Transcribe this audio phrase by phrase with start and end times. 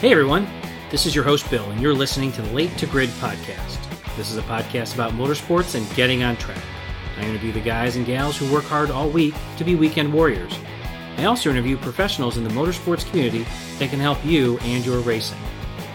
[0.00, 0.46] Hey everyone,
[0.90, 3.78] this is your host Bill, and you're listening to the Late to Grid podcast.
[4.14, 6.62] This is a podcast about motorsports and getting on track.
[7.16, 10.52] I interview the guys and gals who work hard all week to be weekend warriors.
[11.16, 13.46] I also interview professionals in the motorsports community
[13.78, 15.38] that can help you and your racing.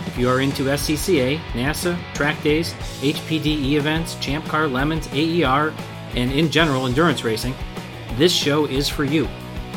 [0.07, 5.71] If you are into SCCA, NASA, track days, HPDE events, Champ Car Lemons, AER,
[6.15, 7.54] and in general endurance racing,
[8.15, 9.29] this show is for you.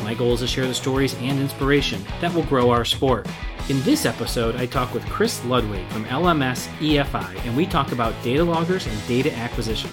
[0.05, 3.27] My goal is to share the stories and inspiration that will grow our sport.
[3.69, 8.13] In this episode, I talk with Chris Ludwig from LMS EFI, and we talk about
[8.21, 9.89] data loggers and data acquisition.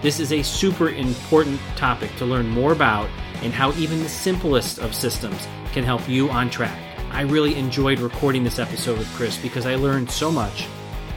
[0.00, 3.10] This is a super important topic to learn more about
[3.42, 6.80] and how even the simplest of systems can help you on track.
[7.10, 10.68] I really enjoyed recording this episode with Chris because I learned so much,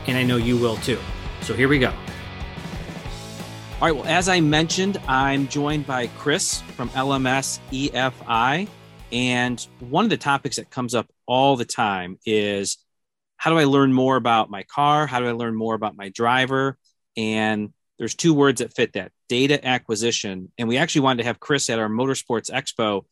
[0.07, 0.99] and I know you will too.
[1.41, 1.93] So here we go.
[3.81, 8.67] All right, well, as I mentioned, I'm joined by Chris from LMS EFI.
[9.11, 12.77] And one of the topics that comes up all the time is
[13.37, 15.07] how do I learn more about my car?
[15.07, 16.77] How do I learn more about my driver?
[17.17, 20.51] And there's two words that fit that data acquisition.
[20.59, 23.05] And we actually wanted to have Chris at our Motorsports Expo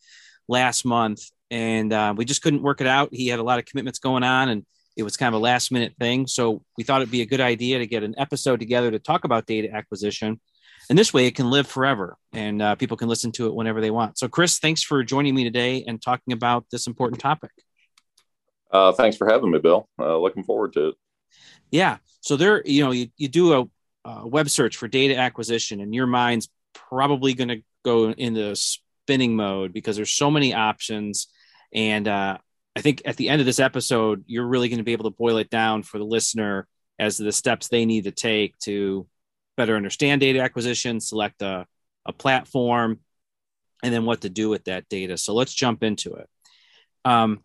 [0.46, 3.08] last month, and uh, we just couldn't work it out.
[3.10, 4.64] He had a lot of commitments going on, and
[4.96, 6.28] it was kind of a last minute thing.
[6.28, 9.24] So we thought it'd be a good idea to get an episode together to talk
[9.24, 10.38] about data acquisition
[10.90, 13.80] and this way it can live forever and uh, people can listen to it whenever
[13.80, 14.18] they want.
[14.18, 17.52] So chris thanks for joining me today and talking about this important topic.
[18.70, 19.88] Uh, thanks for having me bill.
[19.98, 20.94] Uh, looking forward to it.
[21.70, 21.98] Yeah.
[22.20, 23.68] So there you know you, you do a,
[24.04, 29.34] a web search for data acquisition and your mind's probably going to go into spinning
[29.34, 31.28] mode because there's so many options.
[31.72, 32.38] And uh,
[32.76, 35.16] i think at the end of this episode you're really going to be able to
[35.16, 39.06] boil it down for the listener as to the steps they need to take to
[39.60, 41.66] better understand data acquisition, select a,
[42.06, 43.00] a platform,
[43.82, 45.18] and then what to do with that data.
[45.18, 46.28] So let's jump into it.
[47.04, 47.44] Um,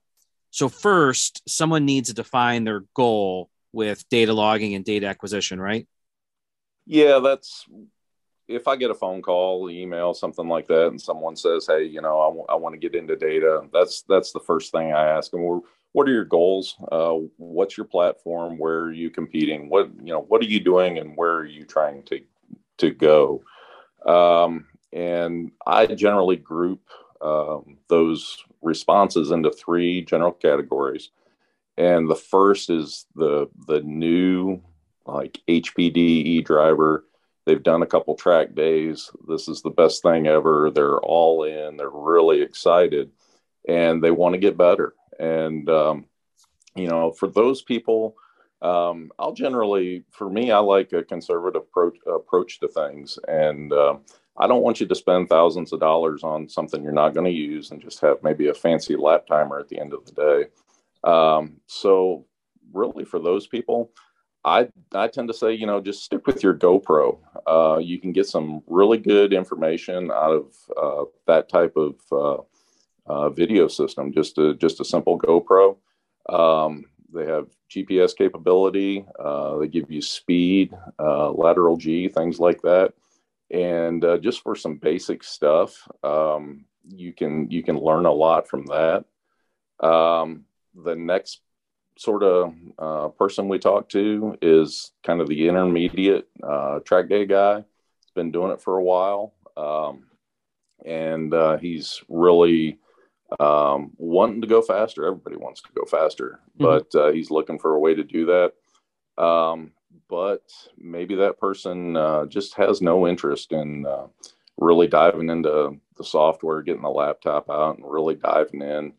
[0.50, 5.86] so first, someone needs to define their goal with data logging and data acquisition, right?
[6.86, 7.66] Yeah, that's
[8.48, 12.00] if I get a phone call, email, something like that, and someone says, "Hey, you
[12.00, 15.08] know, I, w- I want to get into data," that's that's the first thing I
[15.10, 15.44] ask them.
[15.44, 15.64] Well,
[15.96, 16.76] what are your goals?
[16.92, 18.58] Uh, what's your platform?
[18.58, 19.70] Where are you competing?
[19.70, 20.20] What you know?
[20.20, 22.20] What are you doing, and where are you trying to
[22.80, 23.42] to go?
[24.06, 26.82] Um, and I generally group
[27.22, 31.12] um, those responses into three general categories.
[31.78, 34.62] And the first is the the new
[35.06, 37.06] like HPDE driver.
[37.46, 39.12] They've done a couple track days.
[39.30, 40.72] This is the best thing ever.
[40.72, 41.78] They're all in.
[41.78, 43.12] They're really excited,
[43.66, 46.06] and they want to get better and, um,
[46.76, 48.16] you know, for those people,
[48.62, 53.20] um, I'll generally, for me, I like a conservative approach, approach to things.
[53.28, 53.98] And uh,
[54.38, 57.32] I don't want you to spend thousands of dollars on something you're not going to
[57.32, 61.10] use and just have maybe a fancy lap timer at the end of the day.
[61.10, 62.26] Um, so,
[62.74, 63.92] really, for those people,
[64.44, 67.18] I, I tend to say, you know, just stick with your GoPro.
[67.48, 71.96] Uh, you can get some really good information out of uh, that type of
[73.08, 75.78] uh, uh, video system, just a just a simple GoPro.
[76.30, 79.06] Um, they have GPS capability.
[79.20, 82.94] Uh, they give you speed, uh, lateral G, things like that.
[83.52, 88.48] And uh, just for some basic stuff, um, you can you can learn a lot
[88.48, 89.06] from that.
[89.80, 91.42] Um, the next
[91.98, 97.26] sort of uh, person we talk to is kind of the intermediate uh, track day
[97.26, 97.58] guy.
[97.58, 100.06] He's been doing it for a while, um,
[100.86, 102.80] and he's really
[103.40, 105.06] um, wanting to go faster.
[105.06, 106.64] Everybody wants to go faster, mm-hmm.
[106.64, 109.24] but uh, he's looking for a way to do that.
[109.24, 109.72] Um,
[110.10, 110.44] but
[110.78, 114.08] maybe that person uh, just has no interest in uh,
[114.58, 118.94] really diving into the software, getting the laptop out, and really diving in.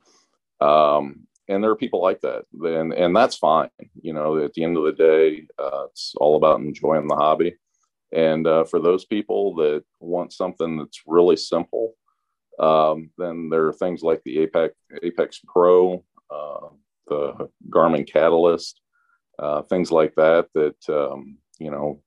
[0.61, 3.71] Um, and there are people like that, and and that's fine.
[4.01, 7.55] You know, at the end of the day, uh, it's all about enjoying the hobby.
[8.13, 11.95] And uh, for those people that want something that's really simple
[12.59, 16.69] um, then there are things like the Apex Apex Pro, uh,
[17.07, 18.81] the Garmin Catalyst,
[19.39, 22.01] uh, things like that that um, you know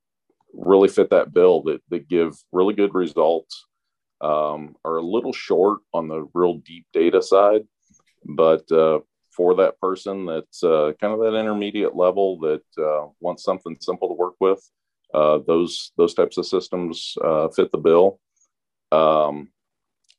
[0.54, 3.66] really fit that bill that that give really good results.
[4.22, 7.62] Um, are a little short on the real deep data side,
[8.26, 9.00] but uh,
[9.32, 14.10] for that person that's uh, kind of that intermediate level that uh, wants something simple
[14.10, 14.62] to work with,
[15.14, 17.16] uh, those those types of systems
[17.56, 18.20] fit the bill.
[18.92, 19.52] Um,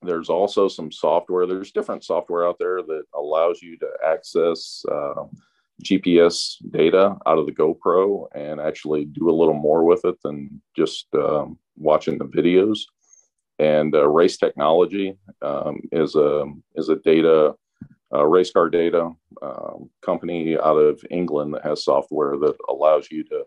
[0.02, 1.46] there's also some software.
[1.46, 5.24] There's different software out there that allows you to access uh,
[5.84, 10.60] GPS data out of the GoPro and actually do a little more with it than
[10.76, 12.80] just um, watching the videos.
[13.58, 17.54] And uh, Race Technology um, is a is a data
[18.12, 19.10] uh, race car data
[19.42, 23.44] um, company out of England that has software that allows you to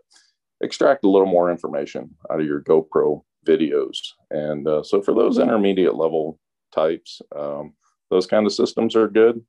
[0.60, 3.98] extract a little more information out of your GoPro videos.
[4.30, 6.38] And uh, so for those intermediate level
[6.74, 7.74] types, um,
[8.10, 9.44] those kind of systems are good.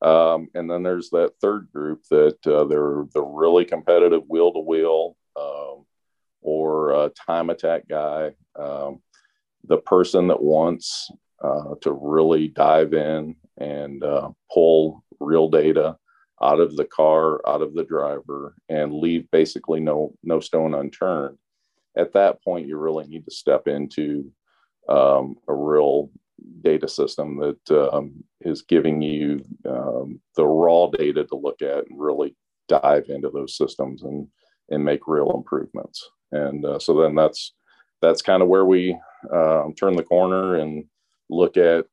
[0.00, 4.58] Um, and then there's that third group that uh, they're the really competitive wheel to
[4.60, 5.16] wheel
[6.42, 9.00] or time attack guy, um,
[9.64, 11.10] the person that wants
[11.42, 15.96] uh, to really dive in and uh, pull real data
[16.42, 21.38] out of the car, out of the driver, and leave basically no no stone unturned.
[21.96, 24.32] At that point, you really need to step into
[24.88, 26.10] um, a real
[26.62, 32.00] data system that um, is giving you um, the raw data to look at and
[32.00, 32.36] really
[32.68, 34.26] dive into those systems and
[34.70, 36.08] and make real improvements.
[36.30, 37.52] And uh, so then that's
[38.00, 38.98] that's kind of where we
[39.32, 40.84] um, turn the corner and
[41.28, 41.86] look at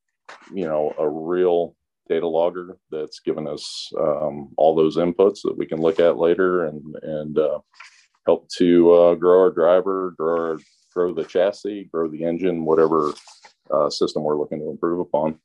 [0.53, 1.75] you know a real
[2.07, 6.65] data logger that's given us um, all those inputs that we can look at later
[6.65, 7.59] and and uh,
[8.25, 10.59] help to uh, grow our driver, grow our,
[10.93, 13.13] grow the chassis, grow the engine, whatever
[13.73, 15.39] uh, system we're looking to improve upon.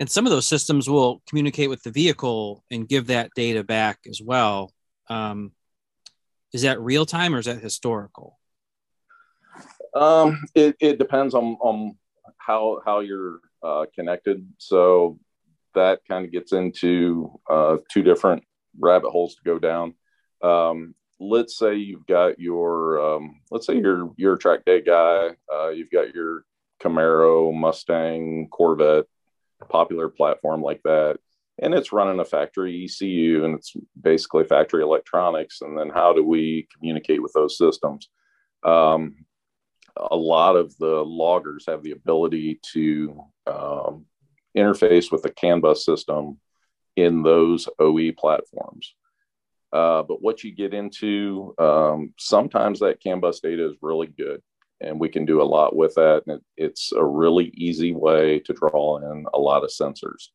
[0.00, 4.00] And some of those systems will communicate with the vehicle and give that data back
[4.08, 4.72] as well.
[5.08, 5.52] Um,
[6.52, 8.38] is that real time or is that historical?
[9.94, 11.96] Um, it, it depends on, on
[12.38, 14.46] how how you're uh, connected.
[14.58, 15.18] So
[15.74, 18.44] that kind of gets into uh, two different
[18.78, 19.94] rabbit holes to go down.
[20.42, 20.94] Um,
[21.28, 25.30] let's say you've got your um, let's say you're a track day guy.
[25.52, 26.44] Uh, you've got your
[26.82, 29.06] Camaro, Mustang, Corvette,
[29.68, 31.18] popular platform like that
[31.58, 35.60] and it's running a factory ECU and it's basically factory electronics.
[35.60, 38.08] And then how do we communicate with those systems?
[38.64, 39.24] Um,
[39.96, 44.06] a lot of the loggers have the ability to um,
[44.56, 46.40] interface with the CAN bus system
[46.96, 48.94] in those OE platforms.
[49.74, 54.40] Uh, but what you get into, um, sometimes that CAN bus data is really good
[54.80, 56.22] and we can do a lot with that.
[56.26, 60.28] And it, it's a really easy way to draw in a lot of sensors.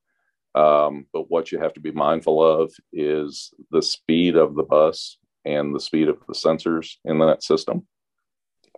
[0.56, 5.18] Um, but what you have to be mindful of is the speed of the bus
[5.46, 7.88] and the speed of the sensors in that system,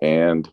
[0.01, 0.47] and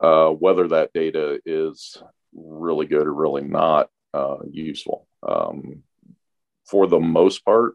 [0.00, 1.96] uh, whether that data is
[2.34, 5.08] really good or really not uh, useful.
[5.26, 5.82] Um,
[6.66, 7.74] for the most part,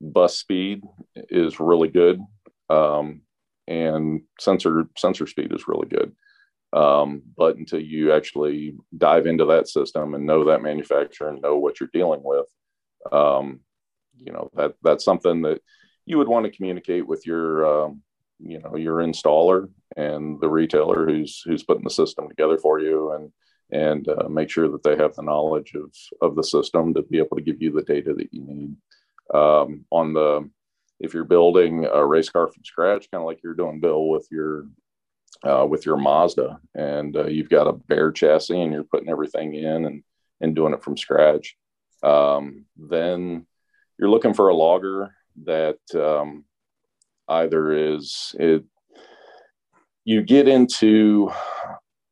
[0.00, 0.82] bus speed
[1.14, 2.20] is really good,
[2.68, 3.22] um,
[3.66, 6.12] and sensor sensor speed is really good.
[6.72, 11.56] Um, but until you actually dive into that system and know that manufacturer and know
[11.56, 12.46] what you're dealing with,
[13.12, 13.60] um,
[14.16, 15.60] you know that that's something that
[16.06, 18.02] you would want to communicate with your um,
[18.38, 23.12] you know your installer and the retailer who's who's putting the system together for you
[23.12, 23.32] and
[23.72, 27.18] and uh, make sure that they have the knowledge of of the system to be
[27.18, 28.74] able to give you the data that you need
[29.34, 30.48] um, on the
[31.00, 34.28] if you're building a race car from scratch kind of like you're doing bill with
[34.30, 34.66] your
[35.42, 39.54] uh, with your Mazda, and uh, you've got a bare chassis, and you're putting everything
[39.54, 40.02] in and
[40.40, 41.56] and doing it from scratch.
[42.02, 43.46] Um, then
[43.98, 46.44] you're looking for a logger that um,
[47.28, 48.64] either is it.
[50.04, 51.30] You get into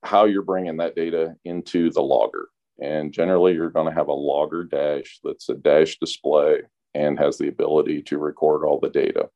[0.02, 2.48] how you're bringing that data into the logger,
[2.80, 6.60] and generally you're going to have a logger dash that's a dash display
[6.94, 9.28] and has the ability to record all the data.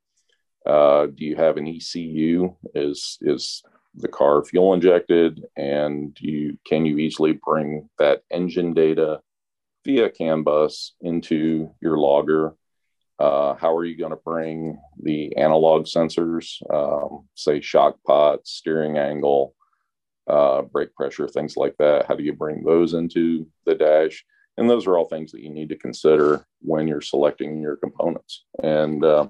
[0.64, 2.54] Uh, do you have an ECU?
[2.74, 3.62] Is is
[3.94, 9.20] the car fuel injected and you can you easily bring that engine data
[9.84, 12.54] via CAN bus into your logger
[13.18, 18.96] uh, how are you going to bring the analog sensors um, say shock pots steering
[18.96, 19.54] angle
[20.26, 24.24] uh, brake pressure things like that how do you bring those into the dash
[24.56, 28.44] and those are all things that you need to consider when you're selecting your components.
[28.62, 29.28] And uh,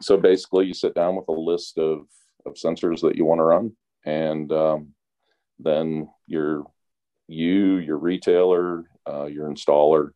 [0.00, 2.06] so basically you sit down with a list of,
[2.46, 3.72] of sensors that you want to run
[4.04, 4.94] and um,
[5.58, 6.64] then your
[7.28, 10.10] you your retailer uh, your installer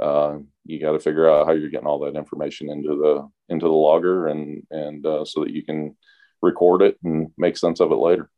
[0.00, 3.66] uh, you got to figure out how you're getting all that information into the into
[3.66, 5.96] the logger and and uh, so that you can
[6.40, 8.30] record it and make sense of it later.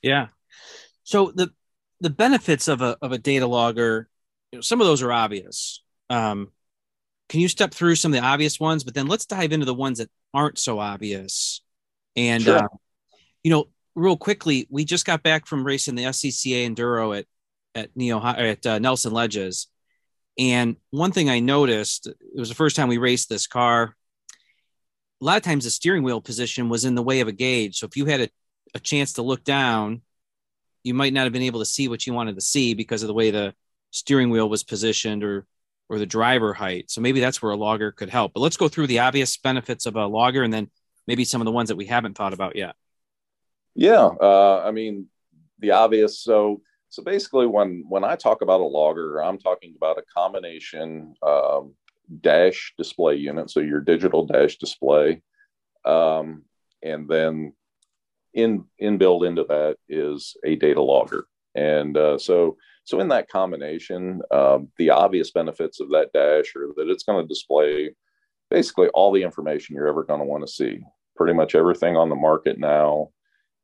[0.00, 0.28] Yeah.
[1.04, 1.50] So the
[2.00, 4.08] the benefits of a of a data logger
[4.52, 6.50] you know, some of those are obvious um,
[7.28, 9.74] can you step through some of the obvious ones but then let's dive into the
[9.74, 11.62] ones that aren't so obvious
[12.16, 12.58] and sure.
[12.58, 12.68] uh,
[13.42, 17.26] you know real quickly, we just got back from racing the SCCA Enduro at
[17.74, 19.68] at Neo at uh, Nelson Ledges,
[20.38, 23.96] and one thing I noticed it was the first time we raced this car.
[25.20, 27.78] A lot of times, the steering wheel position was in the way of a gauge.
[27.78, 28.28] So if you had a,
[28.74, 30.02] a chance to look down,
[30.82, 33.06] you might not have been able to see what you wanted to see because of
[33.06, 33.54] the way the
[33.92, 35.46] steering wheel was positioned or
[35.88, 36.90] or the driver height.
[36.90, 38.32] So maybe that's where a logger could help.
[38.32, 40.70] But let's go through the obvious benefits of a logger and then
[41.06, 42.74] maybe some of the ones that we haven't thought about yet.
[43.74, 45.06] Yeah, uh, I mean
[45.60, 46.20] the obvious.
[46.20, 51.14] So so basically, when when I talk about a logger, I'm talking about a combination
[51.22, 51.74] um,
[52.20, 55.22] dash display unit, so your digital dash display,
[55.86, 56.42] um,
[56.82, 57.54] and then
[58.34, 61.26] in inbuilt into that is a data logger.
[61.54, 66.68] And uh, so so in that combination, um, the obvious benefits of that dash are
[66.76, 67.94] that it's going to display
[68.50, 70.80] basically all the information you're ever going to want to see.
[71.16, 73.10] Pretty much everything on the market now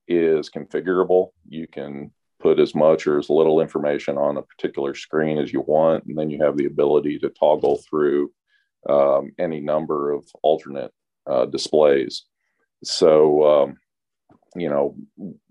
[0.06, 1.28] is configurable.
[1.48, 5.62] You can put as much or as little information on a particular screen as you
[5.62, 8.30] want, and then you have the ability to toggle through
[8.88, 10.92] um, any number of alternate
[11.28, 12.24] uh, displays.
[12.84, 13.76] So, um,
[14.54, 14.96] you know,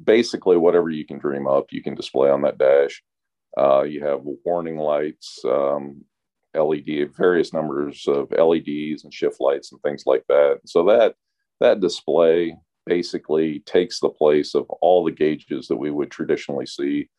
[0.01, 3.03] basically whatever you can dream up, you can display on that dash.
[3.57, 6.03] Uh, you have warning lights, um,
[6.53, 10.59] LED, various numbers of LEDs and shift lights and things like that.
[10.65, 11.15] So that
[11.59, 17.09] that display basically takes the place of all the gauges that we would traditionally see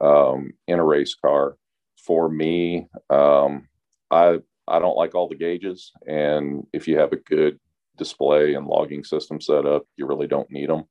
[0.00, 1.56] um, in a race car.
[2.04, 3.68] For me, um,
[4.10, 7.58] I I don't like all the gauges, and if you have a good
[7.96, 10.84] display and logging system set up, you really don't need them.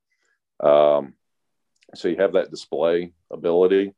[0.60, 1.14] Um,
[1.96, 3.94] so you have that display ability.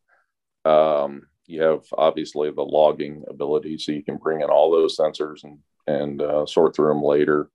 [0.66, 5.44] Um, you have obviously the logging ability, so you can bring in all those sensors
[5.44, 7.50] and and uh, sort through them later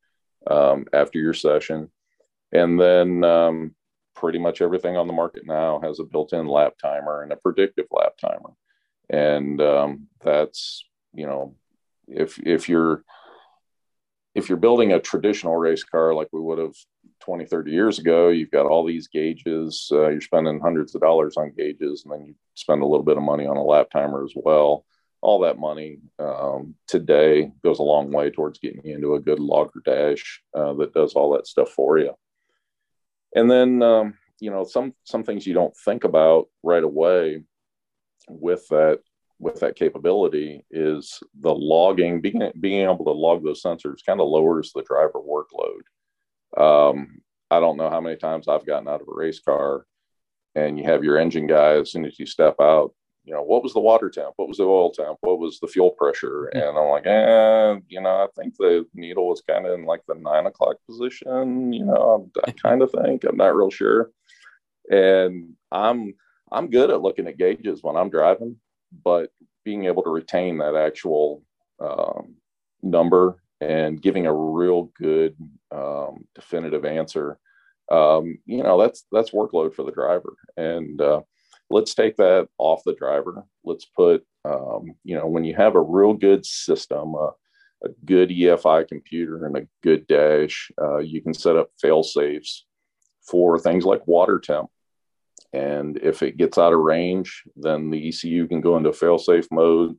[0.50, 1.90] um, after your session.
[2.52, 3.74] And then um,
[4.14, 7.86] pretty much everything on the market now has a built-in lap timer and a predictive
[7.92, 8.50] lap timer.
[9.08, 11.54] And um, that's you know,
[12.08, 13.04] if if you're
[14.34, 16.74] if you're building a traditional race car like we would have
[17.20, 21.36] 20 30 years ago you've got all these gauges uh, you're spending hundreds of dollars
[21.36, 24.24] on gauges and then you spend a little bit of money on a lap timer
[24.24, 24.84] as well.
[25.20, 29.40] All that money um, today goes a long way towards getting you into a good
[29.40, 32.12] logger dash uh, that does all that stuff for you.
[33.34, 37.42] And then um, you know some some things you don't think about right away
[38.28, 39.00] with that
[39.38, 44.28] with that capability is the logging being being able to log those sensors kind of
[44.28, 45.82] lowers the driver workload
[46.60, 49.86] um, i don't know how many times i've gotten out of a race car
[50.54, 53.62] and you have your engine guy as soon as you step out you know, what
[53.62, 54.34] was the water temp?
[54.36, 55.16] What was the oil temp?
[55.22, 56.46] What was the fuel pressure?
[56.48, 60.02] And I'm like, eh, you know, I think the needle was kind of in like
[60.06, 64.10] the nine o'clock position, you know, I kind of think, I'm not real sure.
[64.90, 66.14] And I'm,
[66.52, 68.56] I'm good at looking at gauges when I'm driving,
[69.04, 69.30] but
[69.64, 71.42] being able to retain that actual
[71.80, 72.36] um,
[72.82, 75.36] number and giving a real good
[75.70, 77.38] um, definitive answer,
[77.90, 80.36] um, you know, that's, that's workload for the driver.
[80.56, 81.22] And, uh,
[81.70, 83.44] let's take that off the driver.
[83.64, 87.30] Let's put, um, you know, when you have a real good system, uh,
[87.84, 92.66] a good EFI computer and a good dash, uh, you can set up fail safes
[93.28, 94.70] for things like water temp.
[95.52, 99.46] And if it gets out of range, then the ECU can go into fail safe
[99.52, 99.96] mode.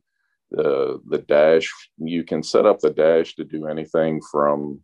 [0.50, 4.80] The, the dash, you can set up the dash to do anything from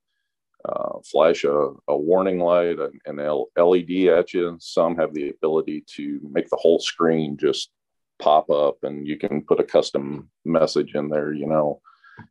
[0.64, 4.56] uh, flash a, a, warning light, an LED at you.
[4.60, 7.70] Some have the ability to make the whole screen just
[8.20, 11.32] pop up, and you can put a custom message in there.
[11.32, 11.80] You know,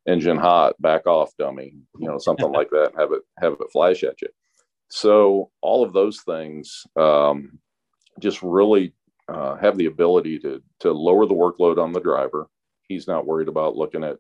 [0.08, 1.76] engine hot, back off, dummy.
[2.00, 2.94] You know, something like that.
[2.98, 4.30] Have it have it flash at you.
[4.90, 7.60] So all of those things um,
[8.22, 8.94] just really
[9.28, 12.48] uh, have the ability to to lower the workload on the driver.
[12.88, 14.18] He's not worried about looking at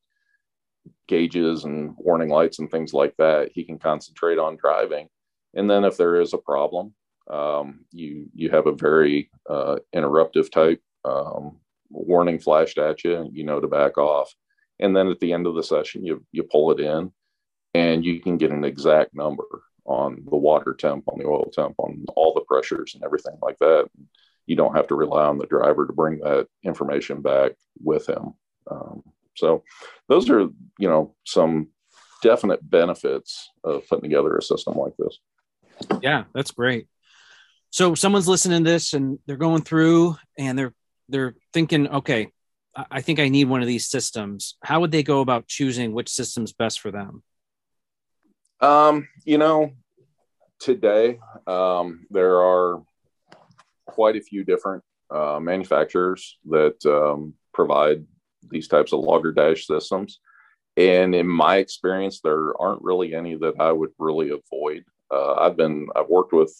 [1.08, 5.08] gauges and warning lights and things like that, he can concentrate on driving.
[5.53, 6.93] And then if there is a problem,
[7.29, 11.58] um, you you have a very uh, interruptive type um,
[11.89, 14.34] warning flashed at you, you know to back off.
[14.79, 17.12] And then at the end of the session, you you pull it in,
[17.74, 19.46] and you can get an exact number
[19.86, 23.58] on the water temp, on the oil temp, on all the pressures and everything like
[23.60, 23.90] that.
[24.46, 28.34] You don't have to rely on the driver to bring that information back with him.
[28.70, 29.04] Um,
[29.36, 29.64] so
[30.08, 30.42] those are,
[30.78, 31.70] you know, some
[32.22, 35.20] definite benefits of putting together a system like this.
[36.02, 36.88] Yeah, that's great.
[37.72, 40.74] So someone's listening to this and they're going through and they're
[41.08, 42.30] they're thinking, okay,
[42.90, 44.56] I think I need one of these systems.
[44.64, 47.24] How would they go about choosing which system's best for them?
[48.62, 49.72] Um, you know,
[50.60, 52.84] today um, there are
[53.88, 58.06] quite a few different uh, manufacturers that um, provide
[58.50, 60.20] these types of logger dash systems.
[60.77, 64.86] And in my experience, there aren't really any that I would really avoid.
[65.10, 66.53] Uh, I've been I've worked with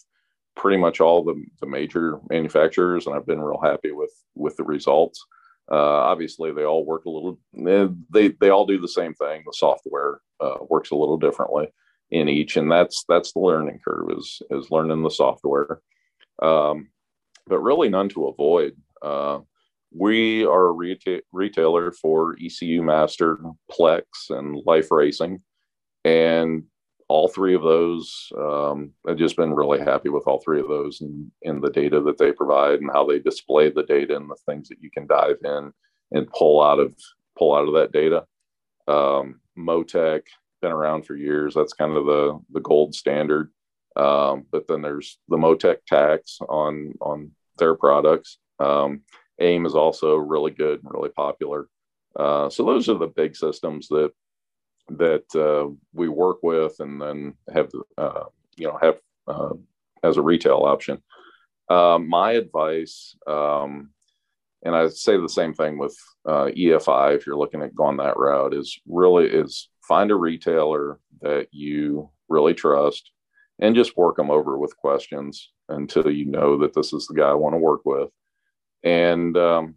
[0.54, 4.64] pretty much all the, the major manufacturers, and I've been real happy with with the
[4.64, 5.24] results.
[5.70, 7.38] Uh, obviously, they all work a little.
[7.54, 9.44] They they all do the same thing.
[9.46, 11.68] The software uh, works a little differently
[12.12, 15.80] in each, and that's that's the learning curve is is learning the software.
[16.40, 16.90] Um,
[17.46, 18.76] but really, none to avoid.
[19.00, 19.40] Uh,
[19.94, 23.38] we are a reta- retailer for ECU Master,
[23.70, 25.42] Plex, and Life Racing,
[26.04, 26.64] and
[27.08, 28.30] all three of those.
[28.38, 32.00] Um, I've just been really happy with all three of those and in the data
[32.02, 35.06] that they provide and how they display the data and the things that you can
[35.06, 35.72] dive in
[36.12, 36.94] and pull out of
[37.38, 38.24] pull out of that data.
[38.88, 40.22] Um, Motec
[40.62, 41.54] been around for years.
[41.54, 43.50] That's kind of the the gold standard.
[43.94, 48.38] Um, but then there's the Motec tax on on their products.
[48.58, 49.02] Um,
[49.38, 51.68] AIM is also really good and really popular.
[52.16, 54.12] Uh, so those are the big systems that
[54.88, 58.24] that uh, we work with and then have uh,
[58.56, 59.54] you know have uh,
[60.02, 61.02] as a retail option.
[61.68, 63.90] Um, my advice, um,
[64.62, 68.16] and I say the same thing with uh, EFI if you're looking at going that
[68.16, 73.10] route, is really is find a retailer that you really trust
[73.58, 77.28] and just work them over with questions until you know that this is the guy
[77.28, 78.10] I want to work with.
[78.82, 79.76] And um,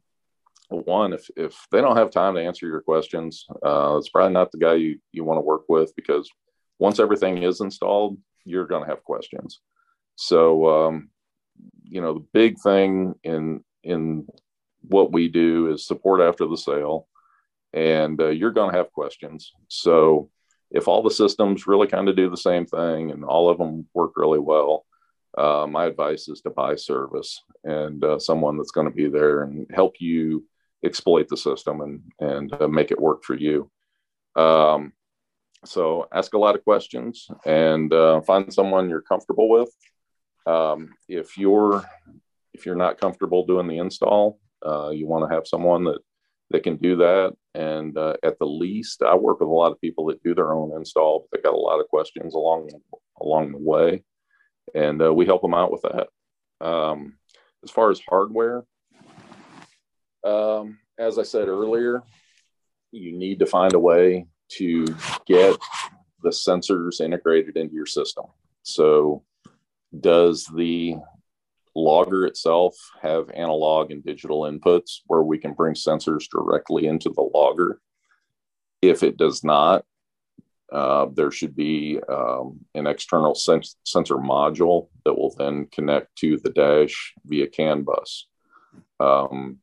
[0.70, 4.52] one, if if they don't have time to answer your questions, uh, it's probably not
[4.52, 6.30] the guy you you want to work with because
[6.80, 9.62] once everything is installed, you're going to have questions.
[10.16, 11.10] So, um,
[11.84, 14.28] you know, the big thing in in
[14.82, 17.08] what we do is support after the sale,
[17.76, 19.52] and uh, you're going to have questions.
[19.68, 20.30] So,
[20.72, 23.88] if all the systems really kind of do the same thing and all of them
[23.94, 24.86] work really well,
[25.38, 29.44] uh, my advice is to buy service and uh, someone that's going to be there
[29.44, 30.46] and help you
[30.84, 33.70] exploit the system and and uh, make it work for you.
[34.36, 34.94] Um,
[35.66, 39.70] so ask a lot of questions and uh, find someone you're comfortable with.
[40.46, 41.84] Um, if you're
[42.54, 46.00] if you're not comfortable doing the install, uh, you want to have someone that
[46.52, 47.36] that can do that.
[47.56, 50.54] And uh, at the least, I work with a lot of people that do their
[50.54, 52.70] own install, but they got a lot of questions along
[53.22, 54.04] along the way,
[54.74, 56.08] and uh, we help them out with that.
[56.60, 57.18] Um,
[57.64, 58.66] as far as hardware,
[60.26, 62.04] um, as I said earlier,
[62.92, 64.86] you need to find a way to
[65.26, 65.56] get
[66.24, 68.26] the sensors integrated into your system.
[68.64, 69.24] So,
[69.98, 70.96] does the
[71.76, 77.30] logger itself have analog and digital inputs where we can bring sensors directly into the
[77.34, 77.82] logger?
[78.82, 79.86] If it does not,
[80.72, 86.38] uh, there should be um, an external sens- sensor module that will then connect to
[86.38, 88.28] the dash via CAN bus.
[89.00, 89.60] Um,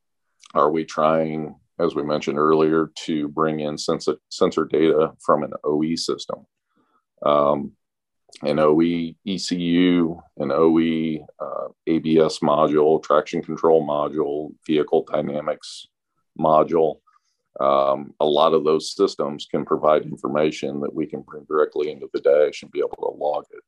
[0.54, 5.52] are we trying, as we mentioned earlier, to bring in sensor, sensor data from an
[5.64, 6.46] OE system?
[7.24, 7.72] Um,
[8.42, 11.51] an OE ECU, an OE uh,
[11.86, 15.86] ABS module, traction control module, vehicle dynamics
[16.38, 17.00] module.
[17.60, 22.08] Um, a lot of those systems can provide information that we can bring directly into
[22.12, 23.62] the dash and be able to log it.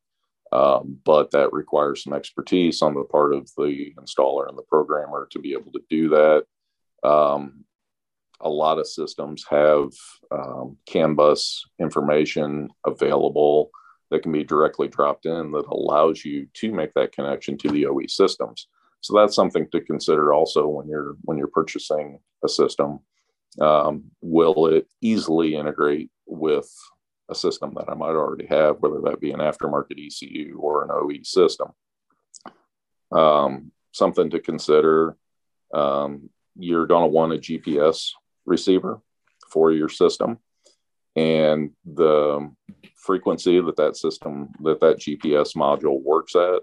[0.55, 5.27] Um, but that requires some expertise on the part of the installer and the programmer
[5.31, 6.45] to be able to do that.
[7.07, 7.65] Um,
[8.41, 9.89] a lot of systems have
[10.31, 13.71] um, CAN bus information available
[14.11, 17.85] that can be directly dropped in that allows you to make that connection to the
[17.87, 18.67] OE systems.
[19.01, 22.99] So that's something to consider also when you're when you're purchasing a system.
[23.59, 26.69] Um, will it easily integrate with
[27.29, 30.89] a system that I might already have, whether that be an aftermarket ECU or an
[30.91, 31.69] OE system?
[33.11, 35.15] Um, something to consider.
[35.73, 38.11] Um, you're going to want a GPS
[38.45, 39.01] receiver
[39.49, 40.39] for your system
[41.15, 42.51] and the
[42.95, 46.61] frequency that that system that that gps module works at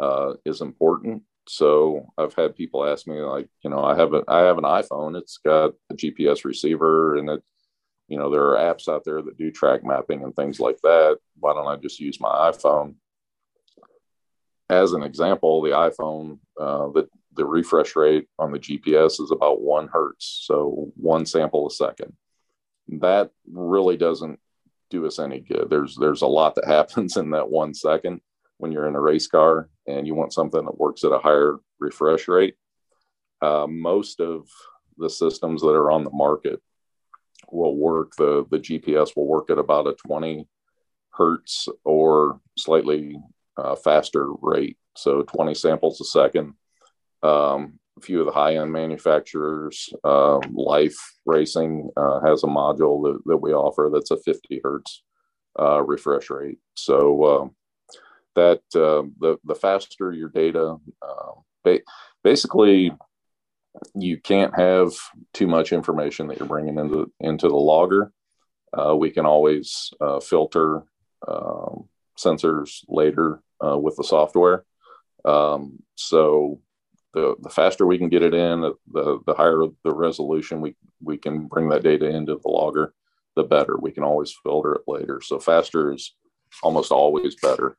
[0.00, 1.22] uh, is important.
[1.48, 4.64] So i've had people ask me like you know i have a i have an
[4.64, 5.16] iphone.
[5.16, 7.42] It's got a gps receiver and it
[8.08, 11.18] you know there are apps out there that do track mapping and things like that.
[11.38, 12.94] Why don't i just use my iphone?
[14.70, 19.62] As an example the iphone uh, that the refresh rate on the GPS is about
[19.62, 22.12] one hertz, so one sample a second.
[22.88, 24.38] That really doesn't
[24.90, 25.68] do us any good.
[25.70, 28.20] There's there's a lot that happens in that one second
[28.58, 31.58] when you're in a race car and you want something that works at a higher
[31.78, 32.54] refresh rate.
[33.40, 34.46] Uh, most of
[34.98, 36.60] the systems that are on the market
[37.50, 38.12] will work.
[38.16, 40.46] The the GPS will work at about a 20
[41.10, 43.16] hertz or slightly
[43.56, 46.54] uh, faster rate, so 20 samples a second
[47.22, 53.20] um, few of the high end manufacturers, uh, Life Racing uh, has a module that,
[53.26, 55.02] that, we offer that's a 50 hertz
[55.58, 56.58] uh, refresh rate.
[56.74, 57.56] So um,
[58.34, 61.80] that uh, the the faster your data, um, ba-
[62.24, 62.92] basically,
[63.94, 64.92] you can't have
[65.32, 68.12] too much information that you're bringing into into the logger.
[68.76, 70.84] Uh, we can always uh, filter
[71.28, 71.88] um,
[72.18, 74.64] sensors later uh, with the software.
[75.24, 76.60] Um, so
[77.14, 81.18] the the faster we can get it in, the the higher the resolution we we
[81.18, 82.94] can bring that data into the logger,
[83.36, 83.76] the better.
[83.78, 85.20] We can always filter it later.
[85.20, 86.14] So faster is
[86.62, 87.76] almost always better.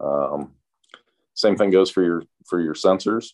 [0.00, 0.52] Um,
[1.34, 3.32] same thing goes for your for your sensors.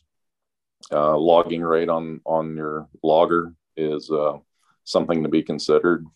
[0.93, 4.39] Uh, logging rate on on your logger is uh,
[4.85, 6.07] something to be considered.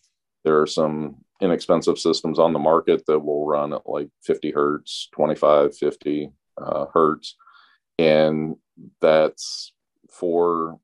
[0.43, 5.09] There are some inexpensive systems on the market that will run at like 50 hertz,
[5.13, 7.35] 25, 50 uh, hertz,
[7.97, 8.55] and
[9.01, 9.73] that's
[10.09, 10.79] for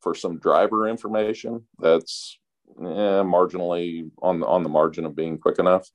[0.00, 1.66] for some driver information.
[1.78, 2.38] That's
[2.78, 5.88] eh, marginally on the on the margin of being quick enough.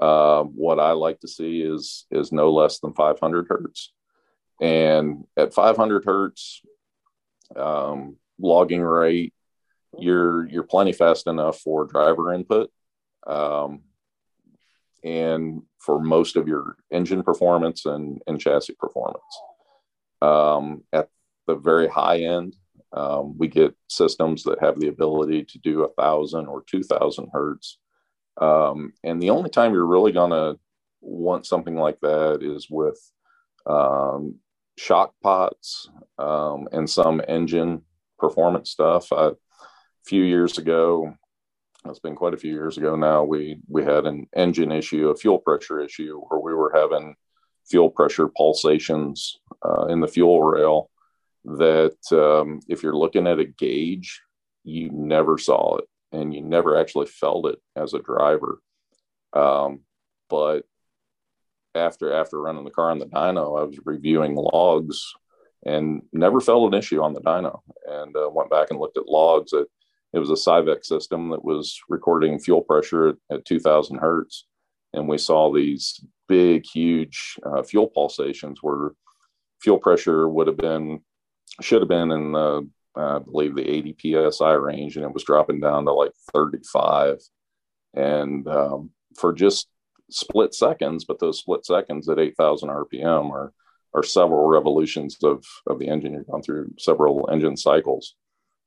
[0.00, 3.92] Uh, what I like to see is is no less than 500 hertz,
[4.60, 6.62] and at 500 hertz
[7.56, 9.34] um, logging rate,
[9.98, 12.70] you're you're plenty fast enough for driver input,
[13.26, 13.82] um,
[15.02, 19.24] and for most of your engine performance and, and chassis performance.
[20.22, 21.08] Um, at
[21.46, 22.56] the very high end,
[22.92, 27.28] um, we get systems that have the ability to do a thousand or two thousand
[27.32, 27.78] hertz.
[28.40, 30.58] Um, and the only time you're really going to
[31.00, 32.98] want something like that is with
[33.66, 34.36] um,
[34.76, 37.82] shock pots um, and some engine
[38.18, 39.12] performance stuff.
[39.12, 39.34] I, a
[40.04, 41.14] few years ago,
[41.86, 43.24] it's been quite a few years ago now.
[43.24, 47.14] We we had an engine issue, a fuel pressure issue, where we were having
[47.70, 50.90] fuel pressure pulsations uh, in the fuel rail.
[51.44, 54.20] That um, if you're looking at a gauge,
[54.64, 58.60] you never saw it, and you never actually felt it as a driver.
[59.32, 59.80] Um,
[60.28, 60.64] but
[61.74, 65.14] after after running the car on the dyno, I was reviewing logs
[65.64, 67.60] and never felt an issue on the dyno.
[67.86, 69.66] And uh, went back and looked at logs at
[70.12, 74.46] it was a Syvecs system that was recording fuel pressure at, at 2000 hertz.
[74.92, 78.92] And we saw these big, huge uh, fuel pulsations where
[79.60, 81.00] fuel pressure would have been,
[81.60, 85.58] should have been in the, I believe, the 80 psi range, and it was dropping
[85.58, 87.18] down to like 35.
[87.94, 89.66] And um, for just
[90.08, 93.52] split seconds, but those split seconds at 8,000 RPM are,
[93.92, 96.12] are several revolutions of, of the engine.
[96.12, 98.14] You're going through several engine cycles.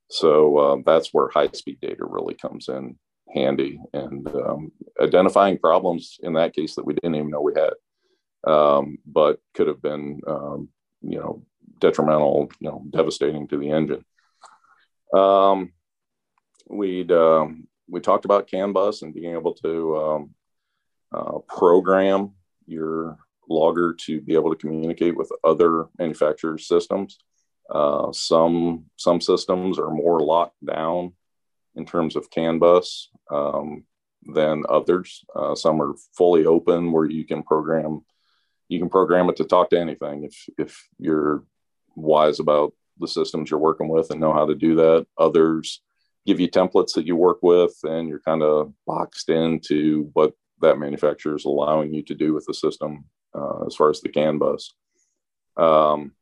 [0.10, 2.98] So uh, that's where high speed data really comes in
[3.34, 8.52] handy and um, identifying problems in that case that we didn't even know we had,
[8.52, 10.70] um, but could have been, um,
[11.02, 11.44] you know,
[11.80, 14.06] detrimental, you know, devastating to the engine.
[15.14, 15.74] Um,
[16.70, 20.36] we'd um, we talked about CAN bus and being able to um,
[21.14, 22.32] uh, program
[22.66, 23.18] your
[23.50, 27.18] logger to be able to communicate with other manufacturers' systems.
[27.70, 31.14] Uh, some some systems are more locked down
[31.76, 33.84] in terms of CAN bus um,
[34.34, 35.26] than others.
[35.36, 38.04] Uh, some are fully open where you can program
[38.70, 41.44] you can program it to talk to anything if if you're
[41.96, 45.06] wise about the systems you're working with and know how to do that.
[45.18, 45.82] Others
[46.26, 50.80] give you templates that you work with and you're kind of boxed into what that
[50.80, 53.06] manufacturer is allowing you to do with the system
[53.36, 54.74] uh, as far as the CAN bus.
[55.58, 56.14] Um,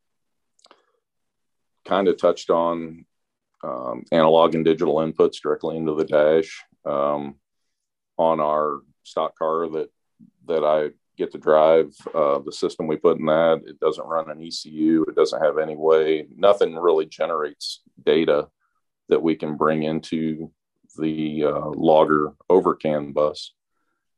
[1.85, 3.05] kind of touched on
[3.63, 7.35] um, analog and digital inputs directly into the dash um,
[8.17, 9.89] on our stock car that
[10.47, 11.93] that I get to drive.
[12.13, 15.05] Uh, the system we put in that it doesn't run an ECU.
[15.07, 16.27] It doesn't have any way.
[16.35, 18.47] Nothing really generates data
[19.09, 20.51] that we can bring into
[20.97, 23.53] the uh, logger over CAN bus.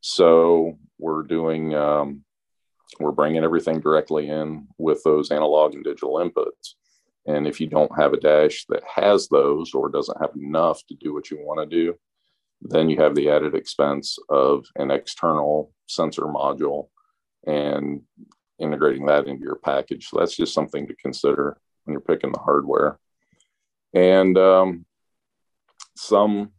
[0.01, 2.23] So we're doing um,
[2.99, 6.75] we're bringing everything directly in with those analog and digital inputs.
[7.25, 10.95] And if you don't have a dash that has those or doesn't have enough to
[10.95, 11.95] do what you want to do,
[12.61, 16.89] then you have the added expense of an external sensor module
[17.45, 18.01] and
[18.59, 20.07] integrating that into your package.
[20.07, 22.99] So that's just something to consider when you're picking the hardware.
[23.93, 24.85] And um,
[25.95, 26.51] some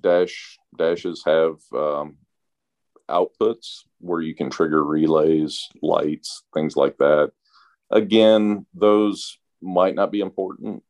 [0.00, 2.16] dash dashes have um,
[3.08, 7.32] outputs where you can trigger relays, lights, things like that.
[7.90, 10.82] Again, those might not be important,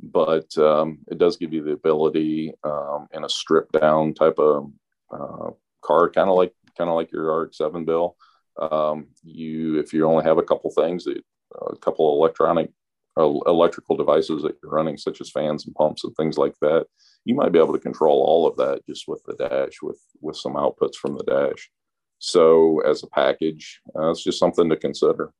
[0.00, 4.70] but um, it does give you the ability um, in a stripped down type of
[5.10, 5.50] uh,
[5.82, 8.16] car, kind of like kind of like your RX-7 bill.
[8.60, 12.70] Um, you, if you only have a couple things, a couple electronic
[13.16, 16.86] uh, electrical devices that you're running, such as fans and pumps and things like that,
[17.24, 20.36] you might be able to control all of that just with the dash, with with
[20.36, 21.70] some outputs from the dash.
[22.18, 25.32] So, as a package, uh, it's just something to consider.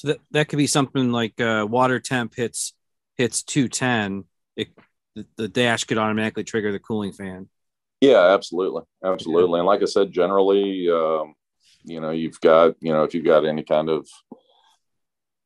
[0.00, 2.72] So that, that could be something like uh, water temp hits
[3.18, 4.24] hits 210,
[4.56, 4.68] it,
[5.14, 7.50] the, the dash could automatically trigger the cooling fan.
[8.00, 9.60] Yeah, absolutely, absolutely.
[9.60, 11.34] And like I said, generally, um,
[11.84, 14.08] you know, you've got you know if you've got any kind of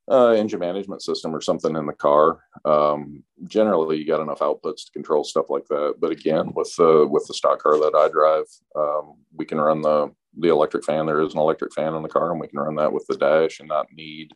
[0.08, 2.38] uh, engine management system or something in the car.
[2.64, 5.96] Um, generally, you got enough outputs to control stuff like that.
[5.98, 8.44] But again, with the with the stock car that I drive,
[8.76, 11.06] um, we can run the the electric fan.
[11.06, 13.16] There is an electric fan in the car, and we can run that with the
[13.16, 14.30] dash and not need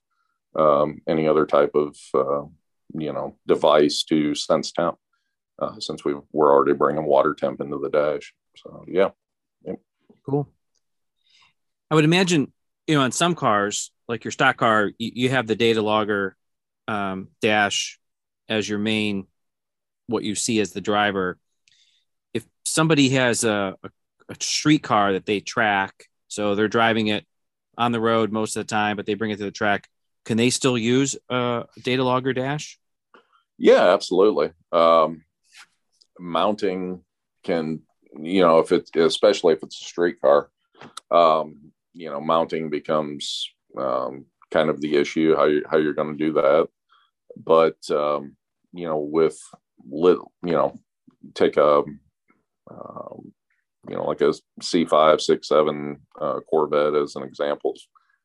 [0.56, 2.44] um, any other type of uh,
[2.94, 4.96] you know device to sense temp.
[5.60, 9.08] Uh, since we we're already bringing water temp into the dash, so yeah,
[10.24, 10.48] cool.
[11.90, 12.52] I would imagine
[12.88, 16.34] you know, in some cars, like your stock car, you, you have the data logger
[16.88, 18.00] um, dash
[18.48, 19.26] as your main,
[20.06, 21.38] what you see as the driver.
[22.32, 23.90] If somebody has a, a,
[24.30, 27.26] a street car that they track, so they're driving it
[27.76, 29.86] on the road most of the time, but they bring it to the track,
[30.28, 32.78] can they still use a data logger dash?
[33.56, 34.52] Yeah, absolutely.
[34.70, 35.24] Um,
[36.20, 37.00] mounting
[37.42, 37.80] can,
[38.14, 40.50] you know, if it's especially if it's a street car,
[41.10, 46.16] um, you know mounting becomes um, kind of the issue how you how you're going
[46.16, 46.68] to do that
[47.36, 48.36] but um,
[48.72, 49.38] you know with
[49.90, 50.78] lit you know
[51.34, 51.82] take a
[52.70, 53.32] um,
[53.88, 57.74] you know like a c5 6 7 uh, corvette as an example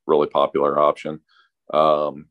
[0.05, 1.19] really popular option
[1.73, 2.27] um,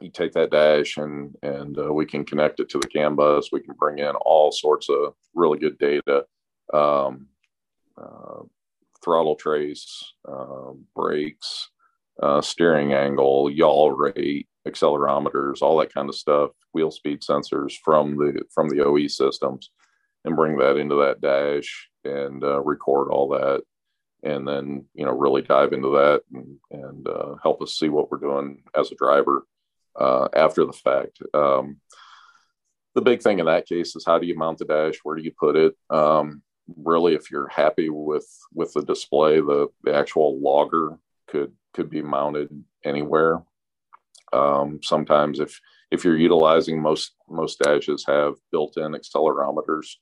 [0.00, 3.50] you take that dash and and uh, we can connect it to the CAN bus.
[3.50, 6.24] We can bring in all sorts of really good data.
[6.74, 7.28] Um,
[7.96, 8.42] uh,
[9.02, 11.70] throttle trace, uh, brakes,
[12.22, 18.16] uh, steering angle, yaw rate, accelerometers, all that kind of stuff, wheel speed sensors from
[18.16, 19.70] the from the OE systems,
[20.24, 23.62] and bring that into that dash and uh, record all that,
[24.26, 28.10] and then you know really dive into that and, and uh, help us see what
[28.10, 29.46] we're doing as a driver
[29.98, 31.18] uh, after the fact.
[31.32, 31.80] Um,
[32.94, 34.98] the big thing in that case is how do you mount the dash?
[35.02, 35.76] Where do you put it?
[35.90, 36.42] Um,
[36.76, 42.02] really if you're happy with with the display the, the actual logger could could be
[42.02, 42.48] mounted
[42.84, 43.42] anywhere
[44.32, 45.60] um, sometimes if
[45.90, 49.94] if you're utilizing most most dashes have built-in accelerometers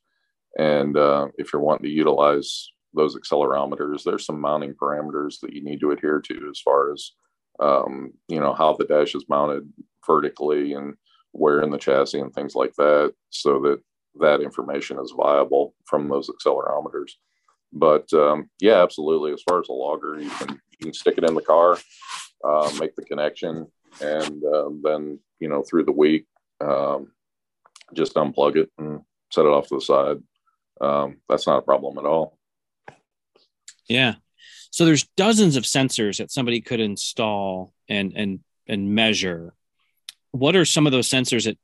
[0.57, 5.63] and uh, if you're wanting to utilize those accelerometers there's some mounting parameters that you
[5.63, 7.11] need to adhere to as far as
[7.59, 9.67] um, you know how the dash is mounted
[10.05, 10.95] vertically and
[11.31, 13.81] where in the chassis and things like that so that
[14.19, 17.11] that information is viable from those accelerometers.
[17.73, 19.33] But um, yeah, absolutely.
[19.33, 21.77] As far as a logger, you can you can stick it in the car,
[22.43, 23.67] uh, make the connection,
[24.01, 26.25] and uh, then you know through the week,
[26.61, 27.11] um,
[27.93, 30.17] just unplug it and set it off to the side.
[30.79, 32.37] Um, that's not a problem at all.
[33.87, 34.15] Yeah.
[34.71, 39.53] So there's dozens of sensors that somebody could install and and and measure.
[40.31, 41.57] What are some of those sensors that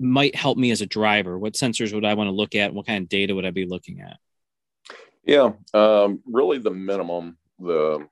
[0.00, 1.38] might help me as a driver?
[1.38, 2.74] What sensors would I want to look at?
[2.74, 4.16] What kind of data would I be looking at?
[5.24, 8.08] Yeah, um, really the minimum, the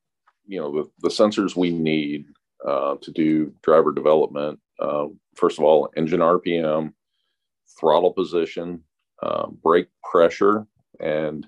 [0.47, 2.27] you know the, the sensors we need
[2.65, 4.61] uh, to do driver development.
[4.79, 6.93] Uh, first of all, engine RPM,
[7.79, 8.85] throttle position,
[9.23, 10.67] uh, brake pressure,
[11.01, 11.47] and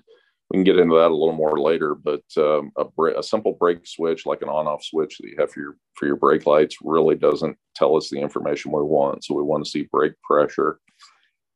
[0.51, 2.85] we can get into that a little more later, but um, a,
[3.17, 6.17] a, simple brake switch, like an on-off switch that you have for your for your
[6.17, 9.23] brake lights, really doesn't tell us the information we want.
[9.23, 10.81] So we want to see brake pressure,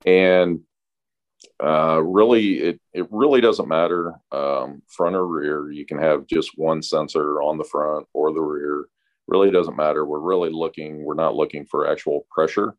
[0.06, 0.62] and
[1.62, 5.70] uh, really, it it really doesn't matter um, front or rear.
[5.72, 8.86] You can have just one sensor on the front or the rear.
[9.28, 10.06] Really doesn't matter.
[10.06, 11.04] We're really looking.
[11.04, 12.78] We're not looking for actual pressure.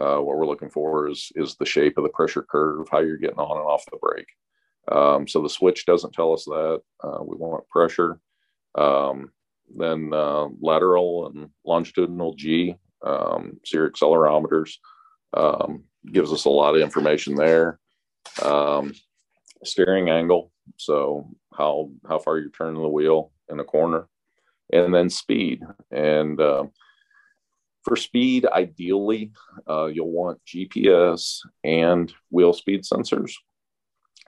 [0.00, 3.16] Uh, what we're looking for is is the shape of the pressure curve, how you're
[3.16, 4.28] getting on and off the brake.
[4.88, 6.80] Um, so the switch doesn't tell us that.
[7.02, 8.20] Uh, we want pressure.
[8.74, 9.30] Um,
[9.76, 14.72] then uh, lateral and longitudinal G, um, accelerometers
[15.34, 17.78] um, gives us a lot of information there.
[18.42, 18.92] Um,
[19.64, 24.08] steering angle, so how how far you're turning the wheel in a corner,
[24.72, 25.62] and then speed.
[25.90, 26.64] And uh,
[27.82, 29.32] for speed, ideally,
[29.68, 33.32] uh, you'll want GPS and wheel speed sensors.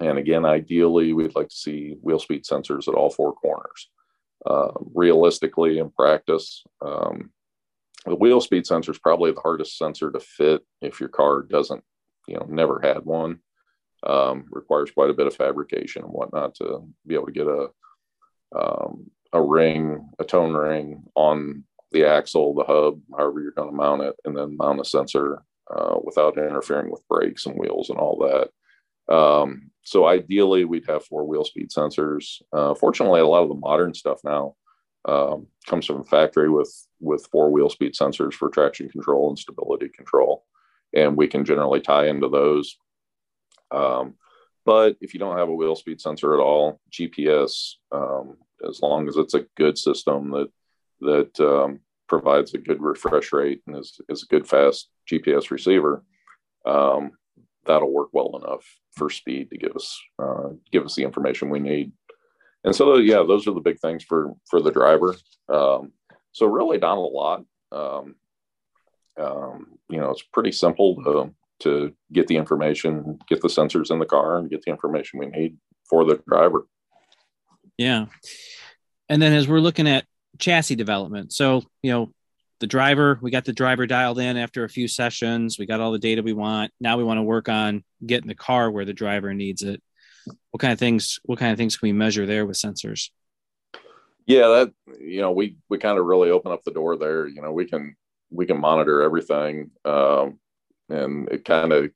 [0.01, 3.91] And again, ideally, we'd like to see wheel speed sensors at all four corners.
[4.45, 7.31] Uh, realistically, in practice, um,
[8.07, 11.85] the wheel speed sensor is probably the hardest sensor to fit if your car doesn't,
[12.27, 13.39] you know, never had one.
[14.05, 17.69] Um, requires quite a bit of fabrication and whatnot to be able to get a
[18.55, 23.77] um, a ring, a tone ring on the axle, the hub, however you're going to
[23.77, 25.43] mount it, and then mount a sensor
[25.75, 28.51] uh, without interfering with brakes and wheels and all that.
[29.09, 32.41] Um, so ideally, we'd have four wheel speed sensors.
[32.53, 34.55] Uh, fortunately, a lot of the modern stuff now
[35.05, 39.39] um, comes from a factory with with four wheel speed sensors for traction control and
[39.39, 40.45] stability control,
[40.95, 42.77] and we can generally tie into those.
[43.73, 44.15] Um,
[44.65, 48.37] but if you don't have a wheel speed sensor at all, GPS, um,
[48.69, 50.49] as long as it's a good system that
[51.01, 56.05] that um, provides a good refresh rate and is, is a good fast GPS receiver,
[56.65, 57.11] um,
[57.67, 61.61] that'll work well enough for speed to give us uh, give us the information we
[61.61, 61.93] need.
[62.65, 65.17] And so, yeah, those are the big things for for the driver.
[65.49, 65.93] Um,
[66.33, 67.45] so really, not a lot.
[67.71, 68.15] Um,
[69.19, 73.99] um, you know, it's pretty simple to to get the information, get the sensors in
[73.99, 75.57] the car, and get the information we need
[75.89, 76.67] for the driver.
[77.79, 78.07] Yeah,
[79.09, 80.07] and then as we're looking at
[80.39, 82.13] chassis development, so you know,
[82.63, 85.59] the driver, we got the driver dialed in after a few sessions.
[85.59, 86.73] We got all the data we want.
[86.81, 89.83] Now we want to work on getting the car where the driver needs it.
[90.53, 91.19] What kind of things?
[91.25, 93.11] What kind of things can we measure there with sensors?
[94.27, 97.27] Yeah, that you know, we we kind of really open up the door there.
[97.27, 97.97] You know, we can
[98.31, 100.39] we can monitor everything, um,
[100.89, 101.91] and it kind of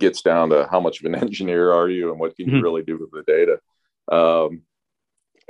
[0.00, 2.62] gets down to how much of an engineer are you, and what can you mm-hmm.
[2.62, 3.60] really do with the data.
[4.10, 4.62] Um,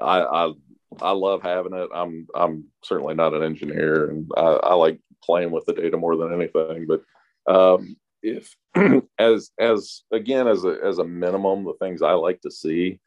[0.01, 0.53] I, I
[1.01, 1.89] I love having it.
[1.95, 6.17] I'm I'm certainly not an engineer, and I, I like playing with the data more
[6.17, 6.87] than anything.
[6.87, 7.03] But
[7.53, 8.55] um, if
[9.19, 13.01] as as again as a as a minimum, the things I like to see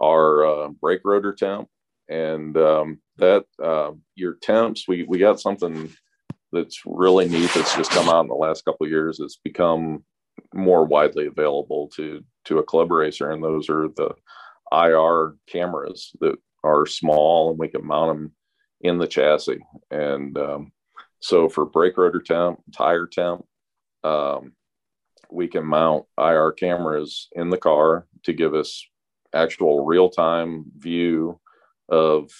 [0.00, 1.68] are uh, brake rotor temp,
[2.08, 4.86] and um, that uh, your temps.
[4.88, 5.90] We we got something
[6.52, 9.20] that's really neat that's just come out in the last couple of years.
[9.20, 10.04] It's become
[10.54, 14.14] more widely available to to a club racer, and those are the
[14.72, 18.32] IR cameras that are small and we can mount them
[18.80, 19.60] in the chassis.
[19.90, 20.72] And um,
[21.20, 23.44] so for brake rotor temp, tire temp,
[24.04, 24.52] um,
[25.30, 28.84] we can mount IR cameras in the car to give us
[29.34, 31.40] actual real time view
[31.88, 32.30] of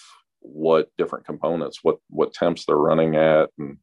[0.40, 3.76] what different components, what what temps they're running at, and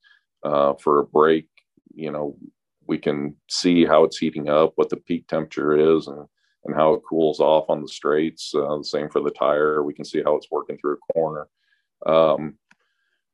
[0.44, 1.50] uh, for a brake,
[1.94, 2.36] you know,
[2.88, 6.28] we can see how it's heating up, what the peak temperature is, and
[6.68, 8.54] and how it cools off on the straights.
[8.54, 9.84] Uh, the same for the tire.
[9.84, 11.48] We can see how it's working through a corner.
[12.06, 12.56] Um,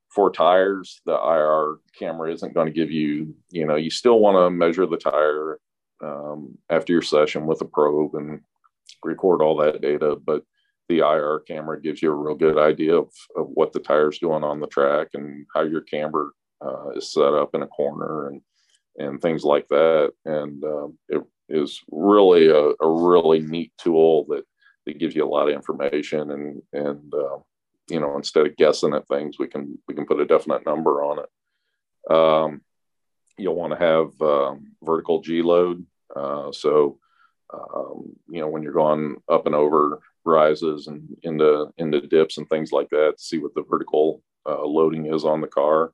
[0.10, 4.38] for tires, the IR camera isn't going to give you, you know, you still want
[4.38, 5.60] to measure the tire
[6.04, 8.41] um, after your session with a probe and
[9.04, 10.15] record all that data.
[10.15, 10.43] But
[10.88, 14.43] the IR camera gives you a real good idea of, of what the tire's doing
[14.43, 18.41] on the track and how your camber uh, is set up in a corner and
[18.98, 20.12] and things like that.
[20.26, 22.73] And um, it is really a, a,
[23.34, 24.43] really neat tool that
[24.86, 27.38] that gives you a lot of information and and uh,
[27.89, 31.04] you know instead of guessing at things we can we can put a definite number
[31.04, 32.62] on it um,
[33.38, 37.00] you'll want to have um, vertical g load uh, so
[37.54, 42.48] um, you know when you're going up and over rises and into into dips and
[42.50, 45.93] things like that see what the vertical uh, loading is on the car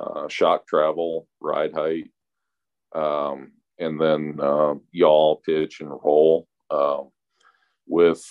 [0.00, 2.10] uh, shock travel ride height
[2.94, 6.48] um, and then uh, yaw, pitch, and roll.
[6.70, 7.04] Uh,
[7.86, 8.24] with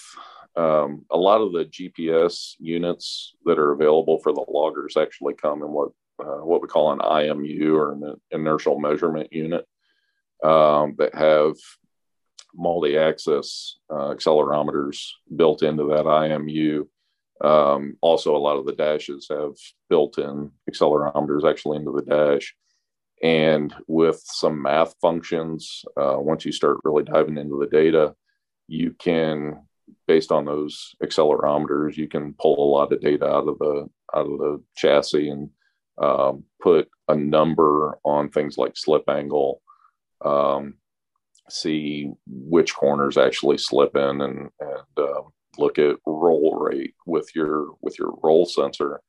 [0.56, 5.62] um, a lot of the GPS units that are available for the loggers actually come
[5.62, 9.66] in what uh, what we call an IMU or an inertial measurement unit
[10.44, 11.56] um, that have
[12.54, 16.88] multi-axis uh, accelerometers built into that IMU.
[17.44, 19.56] Um, also, a lot of the dashes have
[19.90, 22.56] built-in accelerometers actually into the dash.
[23.22, 28.16] And with some math functions, uh, once you start really diving into the data,
[28.68, 29.66] you can,
[30.08, 34.28] based on those accelerometers, you can pull a lot of data out of the out
[34.28, 35.50] of the chassis and
[36.02, 39.62] um, put a number on things like slip angle,
[40.24, 40.76] um,
[41.50, 45.22] see which corners actually slip in, and and uh,
[45.58, 49.02] look at roll rate with your with your roll sensor.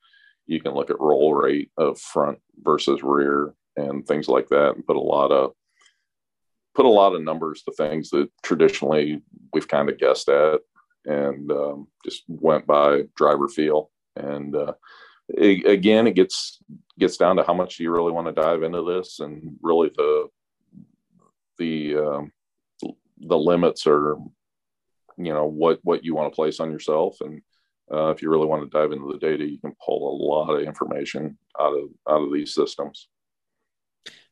[0.46, 4.86] You can look at roll rate of front versus rear and things like that and
[4.86, 5.52] put a lot of
[6.76, 9.22] put a lot of numbers to things that traditionally
[9.54, 10.60] we've kind of guessed at
[11.06, 13.90] and um, just went by driver feel.
[14.14, 14.74] And uh,
[15.28, 16.58] it, again it gets
[16.98, 20.28] gets down to how much you really want to dive into this and really the
[21.58, 22.32] the um,
[23.20, 24.16] the limits are
[25.16, 27.16] you know what what you want to place on yourself.
[27.22, 27.40] And
[27.90, 30.50] uh, if you really want to dive into the data you can pull a lot
[30.50, 33.08] of information out of out of these systems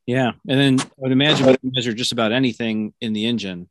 [0.06, 3.68] yeah, and then I would imagine we measure just about anything in the engine.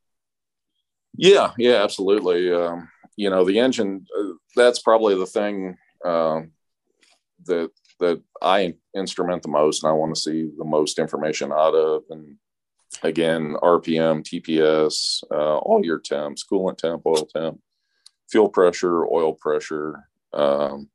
[1.15, 2.51] Yeah, yeah, absolutely.
[2.51, 6.51] Um, you know, the engine uh, that's probably the thing um,
[7.45, 7.69] that
[7.99, 12.03] that I instrument the most, and I want to see the most information out of.
[12.09, 12.37] And
[13.03, 17.59] again, RPM, TPS, uh, all your temps, coolant temp, oil temp,
[18.29, 20.07] fuel pressure, oil pressure.
[20.33, 20.89] Um,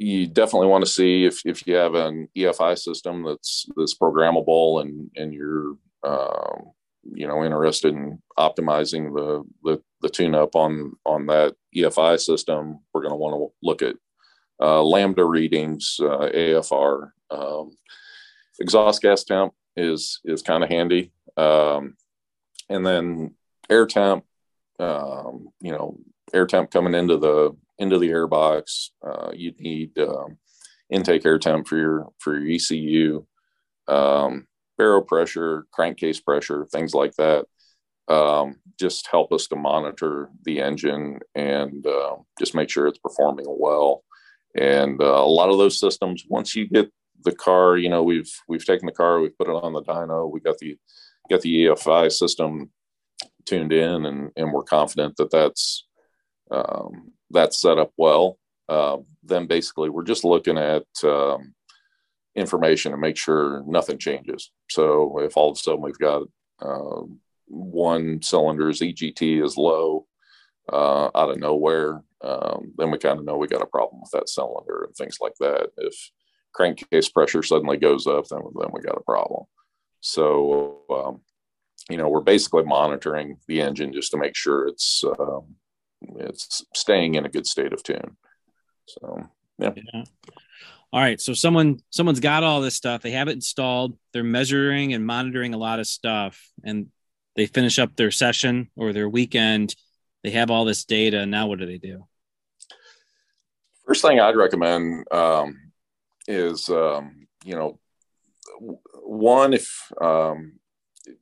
[0.00, 4.80] you definitely want to see if, if you have an EFI system that's that's programmable
[4.80, 6.70] and and you're um,
[7.04, 12.80] you know interested in optimizing the the, the tune up on on that EFI system.
[12.94, 13.96] We're going to want to look at
[14.58, 17.76] uh, lambda readings, uh, AFR, um,
[18.58, 21.94] exhaust gas temp is is kind of handy, um,
[22.70, 23.34] and then
[23.68, 24.24] air temp.
[24.78, 25.98] Um, you know,
[26.32, 28.90] air temp coming into the into the airbox.
[29.04, 30.38] Uh, you need um,
[30.90, 33.26] intake air temp for your for your ECU,
[33.88, 34.46] um,
[34.78, 37.46] baro pressure, crankcase pressure, things like that.
[38.08, 43.46] Um, just help us to monitor the engine and uh, just make sure it's performing
[43.48, 44.04] well.
[44.56, 46.90] And uh, a lot of those systems, once you get
[47.24, 50.30] the car, you know, we've we've taken the car, we've put it on the dyno,
[50.30, 50.76] we got the
[51.30, 52.70] got the EFI system
[53.46, 55.86] tuned in, and and we're confident that that's
[56.50, 58.38] um, that's set up well.
[58.68, 61.54] Uh, then basically we're just looking at um,
[62.36, 64.50] information to make sure nothing changes.
[64.70, 66.22] So if all of a sudden we've got
[66.60, 67.02] uh,
[67.46, 70.06] one cylinder's EGT is low
[70.72, 74.10] uh, out of nowhere, um, then we kind of know we got a problem with
[74.12, 75.70] that cylinder and things like that.
[75.78, 75.94] If
[76.52, 79.44] crankcase pressure suddenly goes up, then then we got a problem.
[80.00, 81.20] So um,
[81.88, 85.56] you know we're basically monitoring the engine just to make sure it's um,
[86.02, 88.16] it's staying in a good state of tune.
[88.86, 89.28] So
[89.58, 89.72] yeah.
[89.76, 90.04] yeah.
[90.92, 91.20] All right.
[91.20, 93.02] So someone someone's got all this stuff.
[93.02, 93.96] They have it installed.
[94.12, 96.88] They're measuring and monitoring a lot of stuff, and
[97.36, 99.74] they finish up their session or their weekend.
[100.24, 101.26] They have all this data.
[101.26, 102.06] Now, what do they do?
[103.86, 105.72] First thing I'd recommend um,
[106.26, 107.78] is um, you know
[109.02, 110.59] one if um,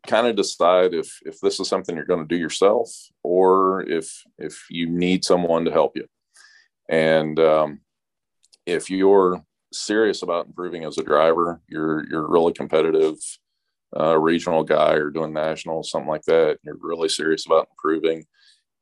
[0.06, 2.90] kind of decide if if this is something you're going to do yourself
[3.22, 6.06] or if if you need someone to help you.
[6.88, 7.80] And um,
[8.66, 13.16] if you're serious about improving as a driver you're you're really competitive
[13.98, 18.24] uh, regional guy or doing national something like that you're really serious about improving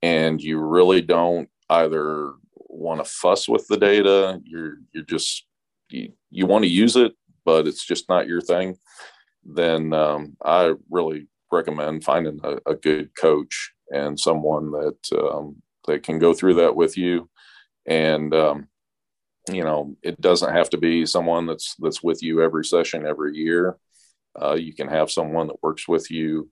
[0.03, 5.47] and you really don't either want to fuss with the data you're you're just
[5.90, 7.12] you, you want to use it
[7.44, 8.76] but it's just not your thing
[9.47, 16.03] then um, I really recommend finding a, a, good coach and someone that um, that
[16.03, 17.30] can go through that with you.
[17.86, 18.68] And um,
[19.51, 23.36] you know, it doesn't have to be someone that's that's with you every session every
[23.36, 23.76] year.
[24.40, 26.51] Uh, you can have someone that works with you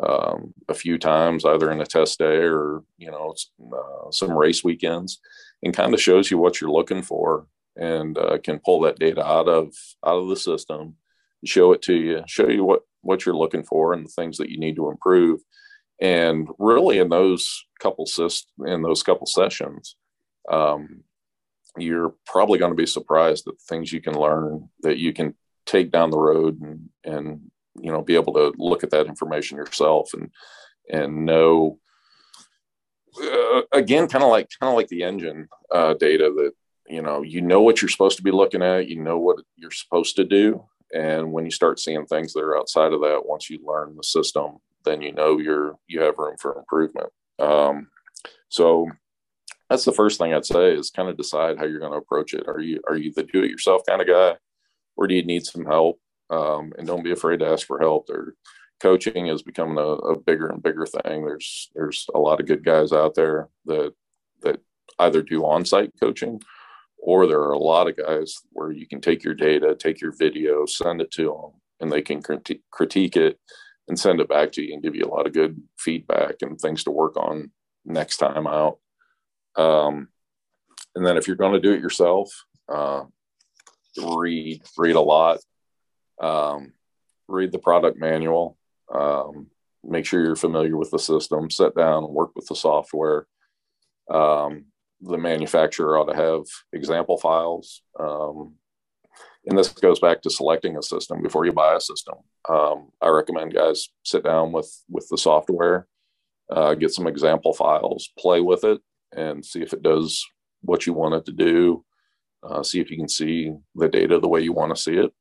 [0.00, 3.34] um, a few times, either in a test day or you know
[3.72, 5.20] uh, some race weekends,
[5.62, 9.24] and kind of shows you what you're looking for and uh, can pull that data
[9.26, 9.74] out of
[10.04, 10.96] out of the system
[11.44, 14.50] show it to you, show you what what you're looking for and the things that
[14.50, 15.40] you need to improve.
[16.00, 18.06] And really, in those couple
[18.66, 19.96] in those couple sessions,
[20.50, 21.04] um,
[21.78, 25.34] you're probably going to be surprised at the things you can learn that you can
[25.64, 27.40] take down the road and and
[27.80, 30.30] you know be able to look at that information yourself and
[30.90, 31.78] and know
[33.22, 36.52] uh, again kind of like kind of like the engine uh, data that
[36.88, 39.70] you know you know what you're supposed to be looking at you know what you're
[39.70, 43.50] supposed to do and when you start seeing things that are outside of that, once
[43.50, 47.08] you learn the system, then you know you're you have room for improvement.
[47.38, 47.88] Um,
[48.48, 48.88] so
[49.68, 52.34] that's the first thing I'd say is kind of decide how you're going to approach
[52.34, 52.46] it.
[52.46, 54.36] Are you are you the do it yourself kind of guy,
[54.96, 56.00] or do you need some help?
[56.30, 58.08] Um, and don't be afraid to ask for help.
[58.10, 58.34] Or
[58.80, 61.24] coaching is becoming a, a bigger and bigger thing.
[61.24, 63.92] There's there's a lot of good guys out there that
[64.42, 64.60] that
[64.98, 66.40] either do on site coaching
[67.06, 70.10] or there are a lot of guys where you can take your data, take your
[70.10, 73.38] video, send it to them, and they can criti- critique it
[73.86, 76.60] and send it back to you and give you a lot of good feedback and
[76.60, 77.52] things to work on
[77.84, 78.78] next time out.
[79.54, 80.08] Um,
[80.96, 82.28] and then if you're going to do it yourself,
[82.68, 83.04] uh,
[83.96, 85.38] read read a lot.
[86.20, 86.72] Um,
[87.28, 88.58] read the product manual.
[88.92, 89.46] Um,
[89.84, 91.50] make sure you're familiar with the system.
[91.50, 93.28] Sit down and work with the software.
[94.10, 94.64] Um,
[95.00, 96.42] the manufacturer ought to have
[96.72, 97.82] example files.
[97.98, 98.54] Um,
[99.46, 102.16] and this goes back to selecting a system before you buy a system.
[102.48, 105.86] Um, I recommend guys sit down with with the software,
[106.50, 108.80] uh, get some example files, play with it,
[109.16, 110.24] and see if it does
[110.62, 111.84] what you want it to do.
[112.42, 115.12] Uh, see if you can see the data the way you want to see it,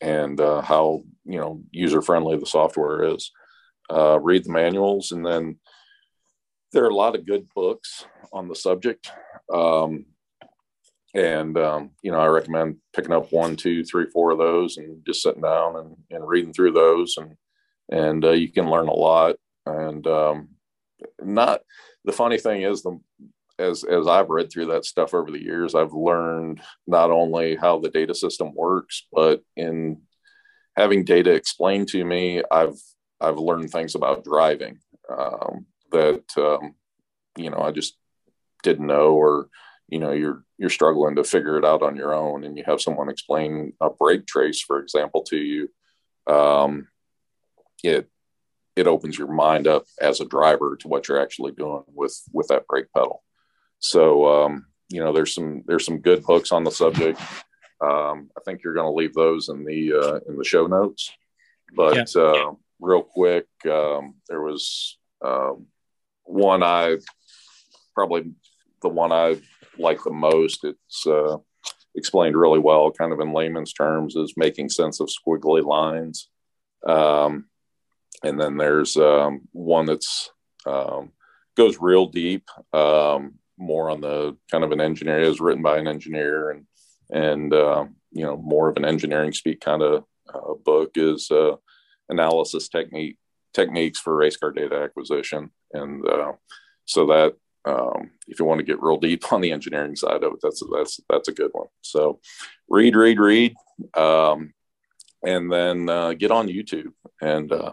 [0.00, 3.30] and uh, how you know user friendly the software is.
[3.90, 5.58] Uh, read the manuals, and then
[6.72, 9.10] there are a lot of good books on the subject.
[9.52, 10.06] Um,
[11.14, 15.04] and, um, you know, I recommend picking up one, two, three, four of those and
[15.04, 17.16] just sitting down and, and reading through those.
[17.18, 17.36] And,
[17.90, 19.36] and uh, you can learn a lot.
[19.66, 20.48] And um,
[21.22, 21.60] not
[22.04, 22.98] the funny thing is, the
[23.58, 27.78] as as I've read through that stuff over the years, I've learned not only how
[27.78, 30.02] the data system works, but in
[30.76, 32.80] having data explained to me, I've
[33.20, 36.74] I've learned things about driving um, that um,
[37.36, 37.96] you know I just
[38.62, 39.48] didn't know, or
[39.88, 42.80] you know you're you're struggling to figure it out on your own, and you have
[42.80, 45.68] someone explain a brake trace, for example, to you.
[46.32, 46.88] Um,
[47.82, 48.08] it
[48.74, 52.48] it opens your mind up as a driver to what you're actually doing with with
[52.48, 53.22] that brake pedal.
[53.78, 57.20] So um, you know, there's some there's some good books on the subject.
[57.80, 61.10] Um, I think you're going to leave those in the uh, in the show notes.
[61.74, 62.22] But yeah.
[62.22, 65.52] uh, real quick, um, there was uh,
[66.24, 66.98] one I
[67.94, 68.32] probably
[68.82, 69.40] the one I
[69.78, 70.64] like the most.
[70.64, 71.38] It's uh,
[71.94, 76.28] explained really well, kind of in layman's terms, is making sense of squiggly lines.
[76.86, 77.46] Um,
[78.24, 80.30] and then there's um, one that's
[80.66, 81.12] um,
[81.56, 85.86] goes real deep, um, more on the kind of an engineer is written by an
[85.86, 86.66] engineer and
[87.10, 91.56] and uh, you know more of an engineering speak kind of uh, book is uh,
[92.08, 93.18] analysis technique
[93.52, 96.32] techniques for race car data acquisition and uh,
[96.84, 100.34] so that um, if you want to get real deep on the engineering side of
[100.34, 101.68] it that's that's that's a good one.
[101.82, 102.20] So
[102.68, 103.54] read read read
[103.94, 104.52] um,
[105.24, 106.92] and then uh, get on youtube.
[107.20, 107.72] And uh,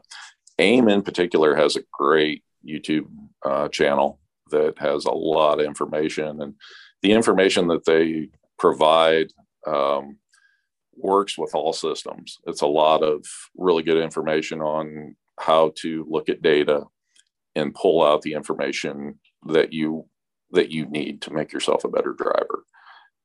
[0.60, 3.08] AiM in particular has a great youtube
[3.72, 4.20] channel
[4.52, 6.42] that has a lot of information.
[6.42, 6.56] And
[7.02, 9.32] the information that they provide
[9.66, 10.18] um,
[10.96, 12.38] works with all systems.
[12.46, 13.26] It's a lot of
[13.58, 16.84] really good information on how to look at data
[17.60, 20.06] and pull out the information that you
[20.52, 22.64] that you need to make yourself a better driver.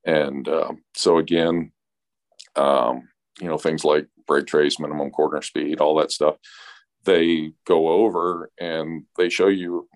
[0.05, 1.71] And um, so again,
[2.55, 3.07] um,
[3.41, 6.35] you know things like brake trace, minimum corner speed, all that stuff.
[7.03, 9.87] They go over and they show you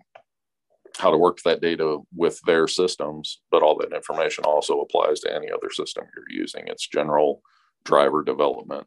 [0.98, 5.34] how to work that data with their systems, but all that information also applies to
[5.34, 6.64] any other system you're using.
[6.68, 7.42] It's general
[7.86, 8.86] driver development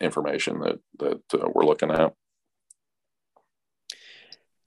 [0.00, 2.12] information that that uh, we're looking at.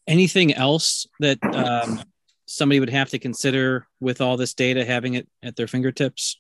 [0.08, 2.04] Anything else that um,
[2.46, 6.40] somebody would have to consider with all this data, having it at their fingertips?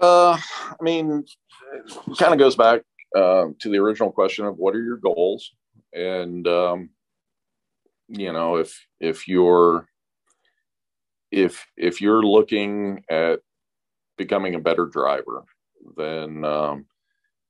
[0.00, 1.24] Uh, I mean,
[1.74, 2.82] it kind of goes back
[3.16, 5.52] uh, to the original question of what are your goals,
[5.92, 6.90] and um,
[8.08, 9.88] you know if if you're
[11.30, 13.40] if if you're looking at
[14.16, 15.44] becoming a better driver
[15.96, 16.86] then um,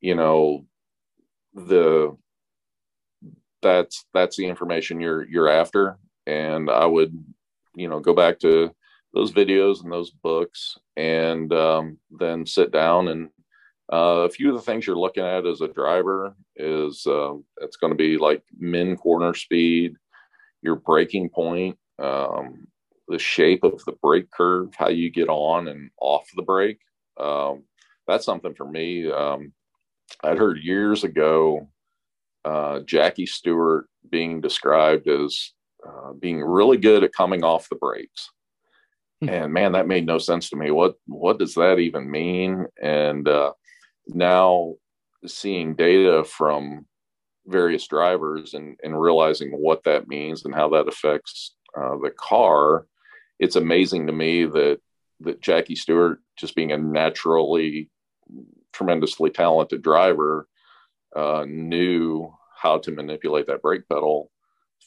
[0.01, 0.65] you know
[1.55, 2.17] the
[3.63, 7.13] that's that's the information you're you're after and i would
[7.75, 8.71] you know go back to
[9.15, 13.31] those videos and those books and um, then sit down and
[13.93, 17.77] uh, a few of the things you're looking at as a driver is uh, it's
[17.77, 19.97] going to be like min corner speed
[20.67, 22.67] your braking point, um,
[23.09, 26.81] the shape of the brake curve, how you get on and off the brake.
[27.19, 27.63] Um,
[28.07, 29.11] that's something for me.
[29.11, 29.53] Um,
[30.23, 31.69] I'd heard years ago
[32.47, 35.53] uh, Jackie Stewart being described as
[35.87, 38.31] uh, being really good at coming off the brakes.
[39.21, 39.29] Hmm.
[39.29, 40.71] And man, that made no sense to me.
[40.71, 42.67] What what does that even mean?
[42.81, 43.53] And uh,
[44.07, 44.75] now
[45.27, 46.87] seeing data from
[47.47, 52.87] various drivers and, and realizing what that means and how that affects uh, the car,
[53.41, 54.79] it's amazing to me that
[55.21, 57.91] that Jackie Stewart, just being a naturally
[58.73, 60.47] tremendously talented driver,
[61.15, 64.31] uh, knew how to manipulate that brake pedal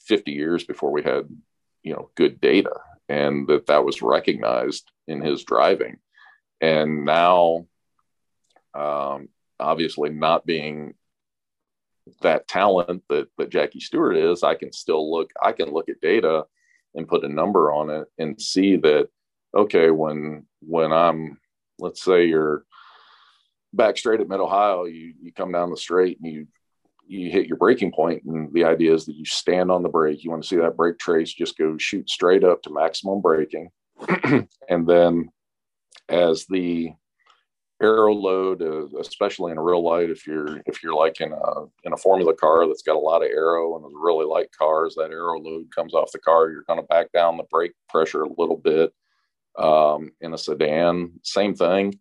[0.06, 1.28] 50 years before we had
[1.84, 2.74] you know good data
[3.08, 5.98] and that that was recognized in his driving
[6.62, 7.66] and now
[8.74, 10.94] um, obviously not being
[12.22, 15.32] that talent that that Jackie Stewart is, I can still look.
[15.42, 16.46] I can look at data
[16.96, 19.10] and put a number on it and see that
[19.56, 21.40] okay, when when I'm
[21.78, 22.66] let's say you're
[23.74, 26.48] back straight at Mid Ohio, you you come down the straight and you
[27.08, 30.24] you hit your braking point, and the idea is that you stand on the brake.
[30.24, 33.70] You want to see that brake trace just go shoot straight up to maximum braking,
[34.70, 35.30] and then
[36.08, 36.94] as the
[37.82, 40.10] aero load, uh, especially in a real light.
[40.10, 43.24] If you're if you're like in a in a Formula car that's got a lot
[43.24, 46.50] of aero and really light cars, that aero load comes off the car.
[46.50, 48.94] You're going to back down the brake pressure a little bit.
[49.58, 52.00] Um, in a sedan, same thing.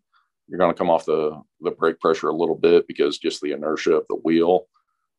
[0.49, 3.51] You're going to come off the the brake pressure a little bit because just the
[3.51, 4.67] inertia of the wheel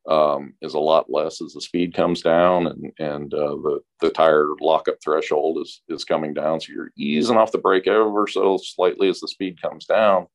[0.08, 4.10] um, is a lot less as the speed comes down and and uh, the the
[4.10, 6.60] tire lockup threshold is is coming down.
[6.60, 10.26] So you're easing off the brake ever so slightly as the speed comes down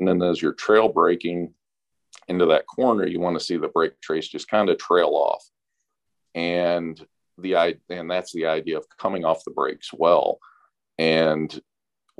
[0.00, 1.54] and then as you're trail braking
[2.26, 5.44] into that corner, you want to see the brake trace just kind of trail off.
[6.34, 7.00] And
[7.38, 10.38] the and that's the idea of coming off the brakes well.
[10.98, 11.60] And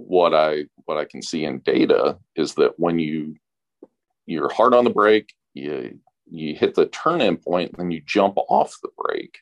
[0.06, 3.36] what I what I can see in data is that when you
[4.26, 5.98] you're hard on the brake, you
[6.30, 9.38] you hit the turn in point, then you jump off the brake.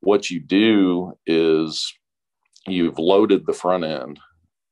[0.00, 1.92] What you do is
[2.66, 4.20] you've loaded the front end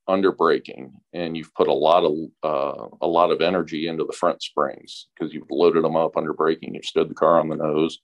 [0.09, 2.13] under braking and you've put a lot of
[2.45, 6.33] uh, a lot of energy into the front springs because you've loaded them up under
[6.33, 7.99] braking you've stood the car on the nose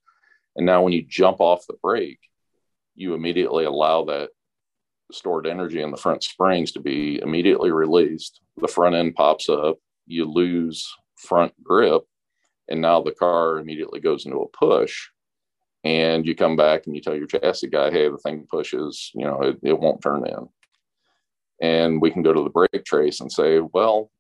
[0.57, 2.19] and now when you jump off the brake
[2.97, 4.31] you immediately allow that
[5.15, 8.41] stored energy in the front springs to be immediately released.
[8.57, 12.03] The front end pops up you lose front grip
[12.69, 15.09] and now the car immediately goes into a push
[15.85, 19.25] and you come back and you tell your chassis guy hey the thing pushes you
[19.25, 20.49] know it, it won't turn in.
[21.61, 24.11] And we can go to the brake trace and say, well,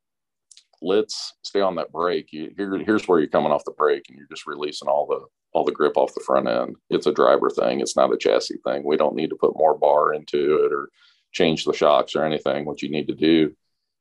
[0.82, 2.28] let's stay on that brake.
[2.30, 5.20] Here, here's where you're coming off the brake, and you're just releasing all the
[5.54, 6.76] all the grip off the front end.
[6.90, 7.80] It's a driver thing.
[7.80, 8.82] It's not a chassis thing.
[8.84, 10.88] We don't need to put more bar into it or
[11.32, 12.64] change the shocks or anything.
[12.64, 13.52] What you need to do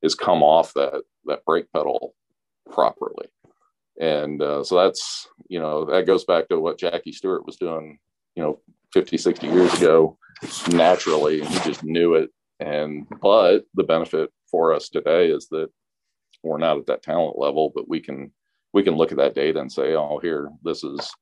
[0.02, 2.16] is come off that that brake pedal
[2.72, 3.28] properly.
[4.00, 8.00] And uh, so that's you know that goes back to what Jackie Stewart was doing,
[8.36, 8.60] you know,
[8.94, 10.18] 50, 60 years ago
[10.72, 11.42] naturally.
[11.42, 15.70] He just knew it and but the benefit for us today is that
[16.44, 18.32] we're not at that talent level, but we can
[18.74, 21.14] we can look at that data and say, oh, here, this is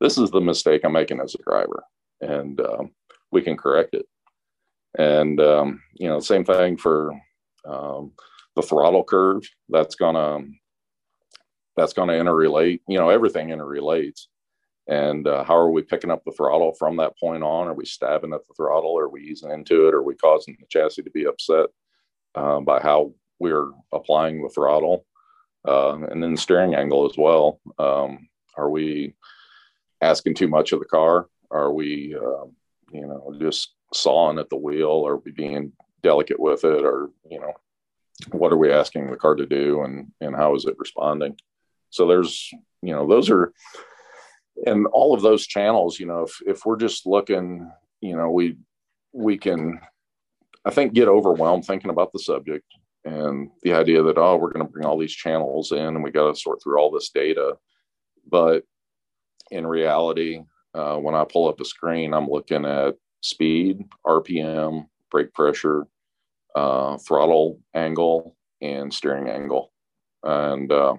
[0.00, 1.82] this is the mistake I'm making as a driver,
[2.20, 2.90] and um,
[3.32, 4.06] we can correct it.
[4.98, 7.12] And um, you know, same thing for
[7.66, 8.12] um,
[8.56, 9.42] the throttle curve.
[9.68, 10.40] That's gonna
[11.76, 12.80] that's gonna interrelate.
[12.88, 14.26] You know, everything interrelates
[14.88, 17.68] and uh, how are we picking up the throttle from that point on?
[17.68, 18.98] Are we stabbing at the throttle?
[18.98, 19.94] Are we easing into it?
[19.94, 21.66] Are we causing the chassis to be upset
[22.34, 25.04] uh, by how we're applying the throttle?
[25.66, 27.60] Uh, and then the steering angle as well.
[27.78, 29.14] Um, are we
[30.00, 31.28] asking too much of the car?
[31.50, 32.52] Are we, um,
[32.90, 35.06] you know, just sawing at the wheel?
[35.06, 35.72] Are we being
[36.02, 36.84] delicate with it?
[36.84, 37.52] Or, you know,
[38.32, 41.36] what are we asking the car to do and, and how is it responding?
[41.90, 42.50] So there's,
[42.82, 43.52] you know, those are,
[44.66, 47.70] and all of those channels you know if, if we're just looking
[48.00, 48.56] you know we
[49.12, 49.80] we can
[50.64, 52.64] i think get overwhelmed thinking about the subject
[53.04, 56.10] and the idea that oh we're going to bring all these channels in and we
[56.10, 57.56] got to sort through all this data.
[58.30, 58.64] But
[59.50, 60.42] in reality
[60.74, 65.86] uh, when i pull up a screen i'm looking at speed rpm brake pressure
[66.54, 69.72] uh, throttle angle and steering angle.
[70.22, 70.96] And uh,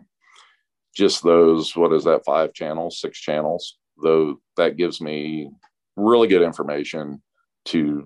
[0.96, 3.78] just those what is that five channels six channels?
[4.02, 5.52] Though that gives me
[5.96, 7.22] really good information
[7.66, 8.06] to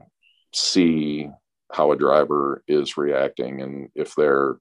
[0.54, 1.30] see
[1.74, 3.62] how a driver is reacting.
[3.62, 4.56] And if they're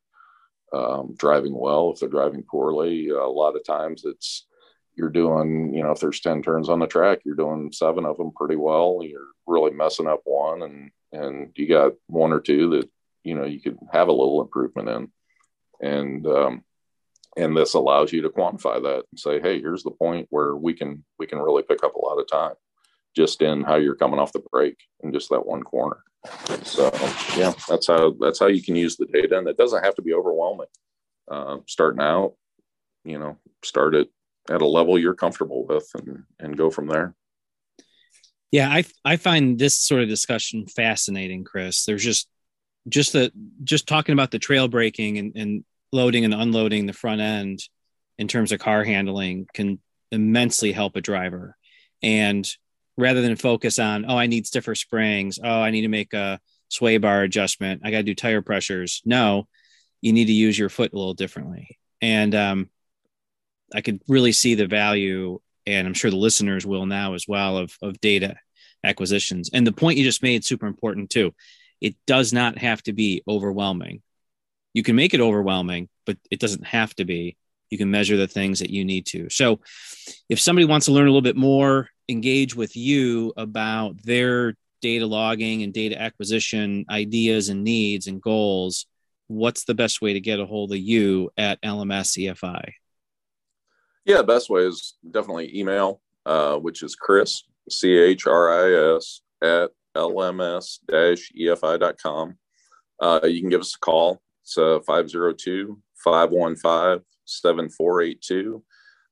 [0.72, 4.46] um, driving well if they're driving poorly a lot of times it's
[4.94, 8.16] you're doing you know if there's 10 turns on the track you're doing seven of
[8.16, 9.00] them pretty well.
[9.02, 12.90] You're really messing up one and and you got one or two that
[13.22, 15.12] you know you could have a little improvement in.
[15.86, 16.64] And um,
[17.36, 20.74] and this allows you to quantify that and say hey here's the point where we
[20.74, 22.54] can we can really pick up a lot of time
[23.14, 26.02] just in how you're coming off the brake in just that one corner
[26.62, 26.90] so
[27.36, 30.02] yeah that's how that's how you can use the data and it doesn't have to
[30.02, 30.66] be overwhelming.
[31.30, 32.34] Uh, starting out
[33.04, 34.08] you know start it
[34.50, 37.14] at a level you're comfortable with and and go from there.
[38.50, 41.84] Yeah i i find this sort of discussion fascinating chris.
[41.84, 42.28] There's just
[42.88, 47.20] just the just talking about the trail braking and, and loading and unloading the front
[47.20, 47.60] end
[48.18, 49.78] in terms of car handling can
[50.10, 51.56] immensely help a driver.
[52.02, 52.48] And
[52.96, 56.40] rather than focus on, oh, I need stiffer springs, oh, I need to make a
[56.68, 59.02] sway bar adjustment, I got to do tire pressures.
[59.04, 59.48] No,
[60.00, 61.78] you need to use your foot a little differently.
[62.00, 62.70] And um,
[63.74, 67.58] I could really see the value, and I'm sure the listeners will now as well,
[67.58, 68.36] of, of data
[68.84, 69.50] acquisitions.
[69.52, 71.34] And the point you just made super important too.
[71.80, 74.02] It does not have to be overwhelming
[74.74, 77.36] you can make it overwhelming, but it doesn't have to be.
[77.70, 79.30] You can measure the things that you need to.
[79.30, 79.60] So,
[80.28, 85.06] if somebody wants to learn a little bit more, engage with you about their data
[85.06, 88.86] logging and data acquisition ideas and needs and goals,
[89.26, 92.72] what's the best way to get a hold of you at LMS EFI?
[94.04, 99.22] Yeah, best way is definitely email, uh, which is Chris, C H R I S,
[99.42, 102.36] at lms EFI.com.
[103.00, 108.62] Uh, you can give us a call it's uh, 502 515 7482.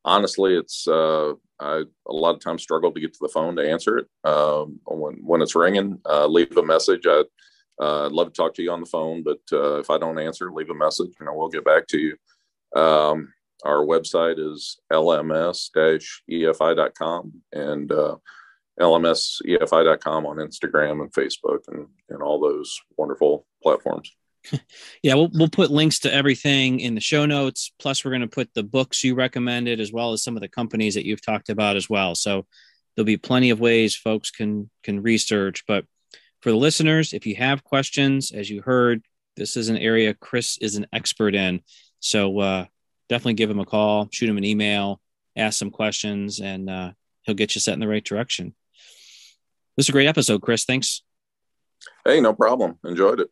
[0.05, 3.70] Honestly, it's uh, I a lot of times struggle to get to the phone to
[3.70, 6.00] answer it um, when when it's ringing.
[6.08, 7.06] Uh, leave a message.
[7.06, 7.24] I,
[7.80, 10.18] uh, I'd love to talk to you on the phone, but uh, if I don't
[10.18, 12.16] answer, leave a message and I will get back to you.
[12.78, 13.32] Um,
[13.64, 18.16] our website is lms-efi.com, and uh,
[18.80, 24.16] lmsefi.com on Instagram and Facebook and, and all those wonderful platforms.
[25.03, 27.72] yeah, we'll we'll put links to everything in the show notes.
[27.78, 30.49] Plus, we're going to put the books you recommended as well as some of the
[30.49, 32.14] companies that you've talked about as well.
[32.14, 32.47] So
[32.95, 35.64] there'll be plenty of ways folks can can research.
[35.66, 35.84] But
[36.41, 39.03] for the listeners, if you have questions, as you heard,
[39.36, 41.61] this is an area Chris is an expert in.
[42.01, 42.66] So uh,
[43.09, 45.01] definitely give him a call, shoot him an email,
[45.36, 48.55] ask some questions, and uh, he'll get you set in the right direction.
[49.76, 50.64] This is a great episode, Chris.
[50.64, 51.03] Thanks.
[52.05, 52.78] Hey, no problem.
[52.84, 53.30] Enjoyed it.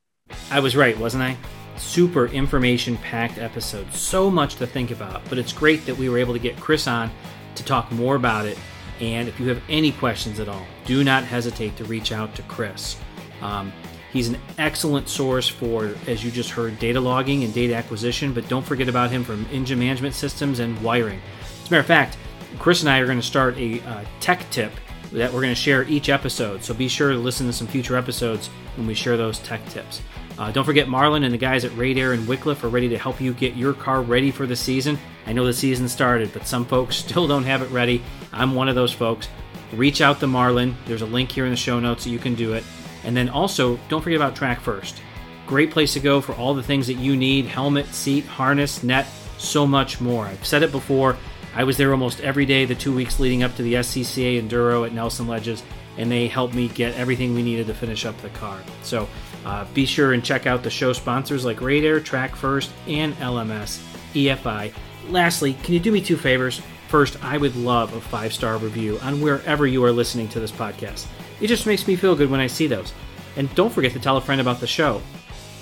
[0.50, 1.36] I was right, wasn't I?
[1.76, 3.92] Super information packed episode.
[3.92, 6.86] So much to think about, but it's great that we were able to get Chris
[6.86, 7.10] on
[7.54, 8.58] to talk more about it.
[9.00, 12.42] And if you have any questions at all, do not hesitate to reach out to
[12.42, 12.96] Chris.
[13.42, 13.72] Um,
[14.12, 18.48] he's an excellent source for, as you just heard, data logging and data acquisition, but
[18.48, 21.20] don't forget about him from engine management systems and wiring.
[21.62, 22.16] As a matter of fact,
[22.58, 24.72] Chris and I are going to start a uh, tech tip
[25.12, 26.64] that we're going to share each episode.
[26.64, 30.02] So be sure to listen to some future episodes when we share those tech tips.
[30.39, 33.20] Uh, don't forget, Marlin and the guys at Radar and Wycliffe are ready to help
[33.20, 34.97] you get your car ready for the season.
[35.26, 38.03] I know the season started, but some folks still don't have it ready.
[38.32, 39.28] I'm one of those folks.
[39.72, 40.76] Reach out to Marlin.
[40.86, 42.62] There's a link here in the show notes so you can do it.
[43.05, 45.03] And then also, don't forget about Track First.
[45.47, 49.07] Great place to go for all the things that you need helmet, seat, harness, net,
[49.39, 50.26] so much more.
[50.26, 51.16] I've said it before.
[51.55, 54.86] I was there almost every day the two weeks leading up to the SCCA Enduro
[54.86, 55.62] at Nelson Ledges,
[55.97, 58.61] and they helped me get everything we needed to finish up the car.
[58.82, 59.09] So
[59.49, 63.82] uh, be sure and check out the show sponsors like Radar, Track First, and LMS
[64.12, 64.74] EFI.
[65.09, 66.61] Lastly, can you do me two favors?
[66.88, 70.53] First, I would love a five star review on wherever you are listening to this
[70.53, 71.07] podcast.
[71.40, 72.92] It just makes me feel good when I see those.
[73.36, 75.01] And don't forget to tell a friend about the show.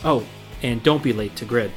[0.03, 0.26] Oh,
[0.64, 1.70] and don't be late to grid.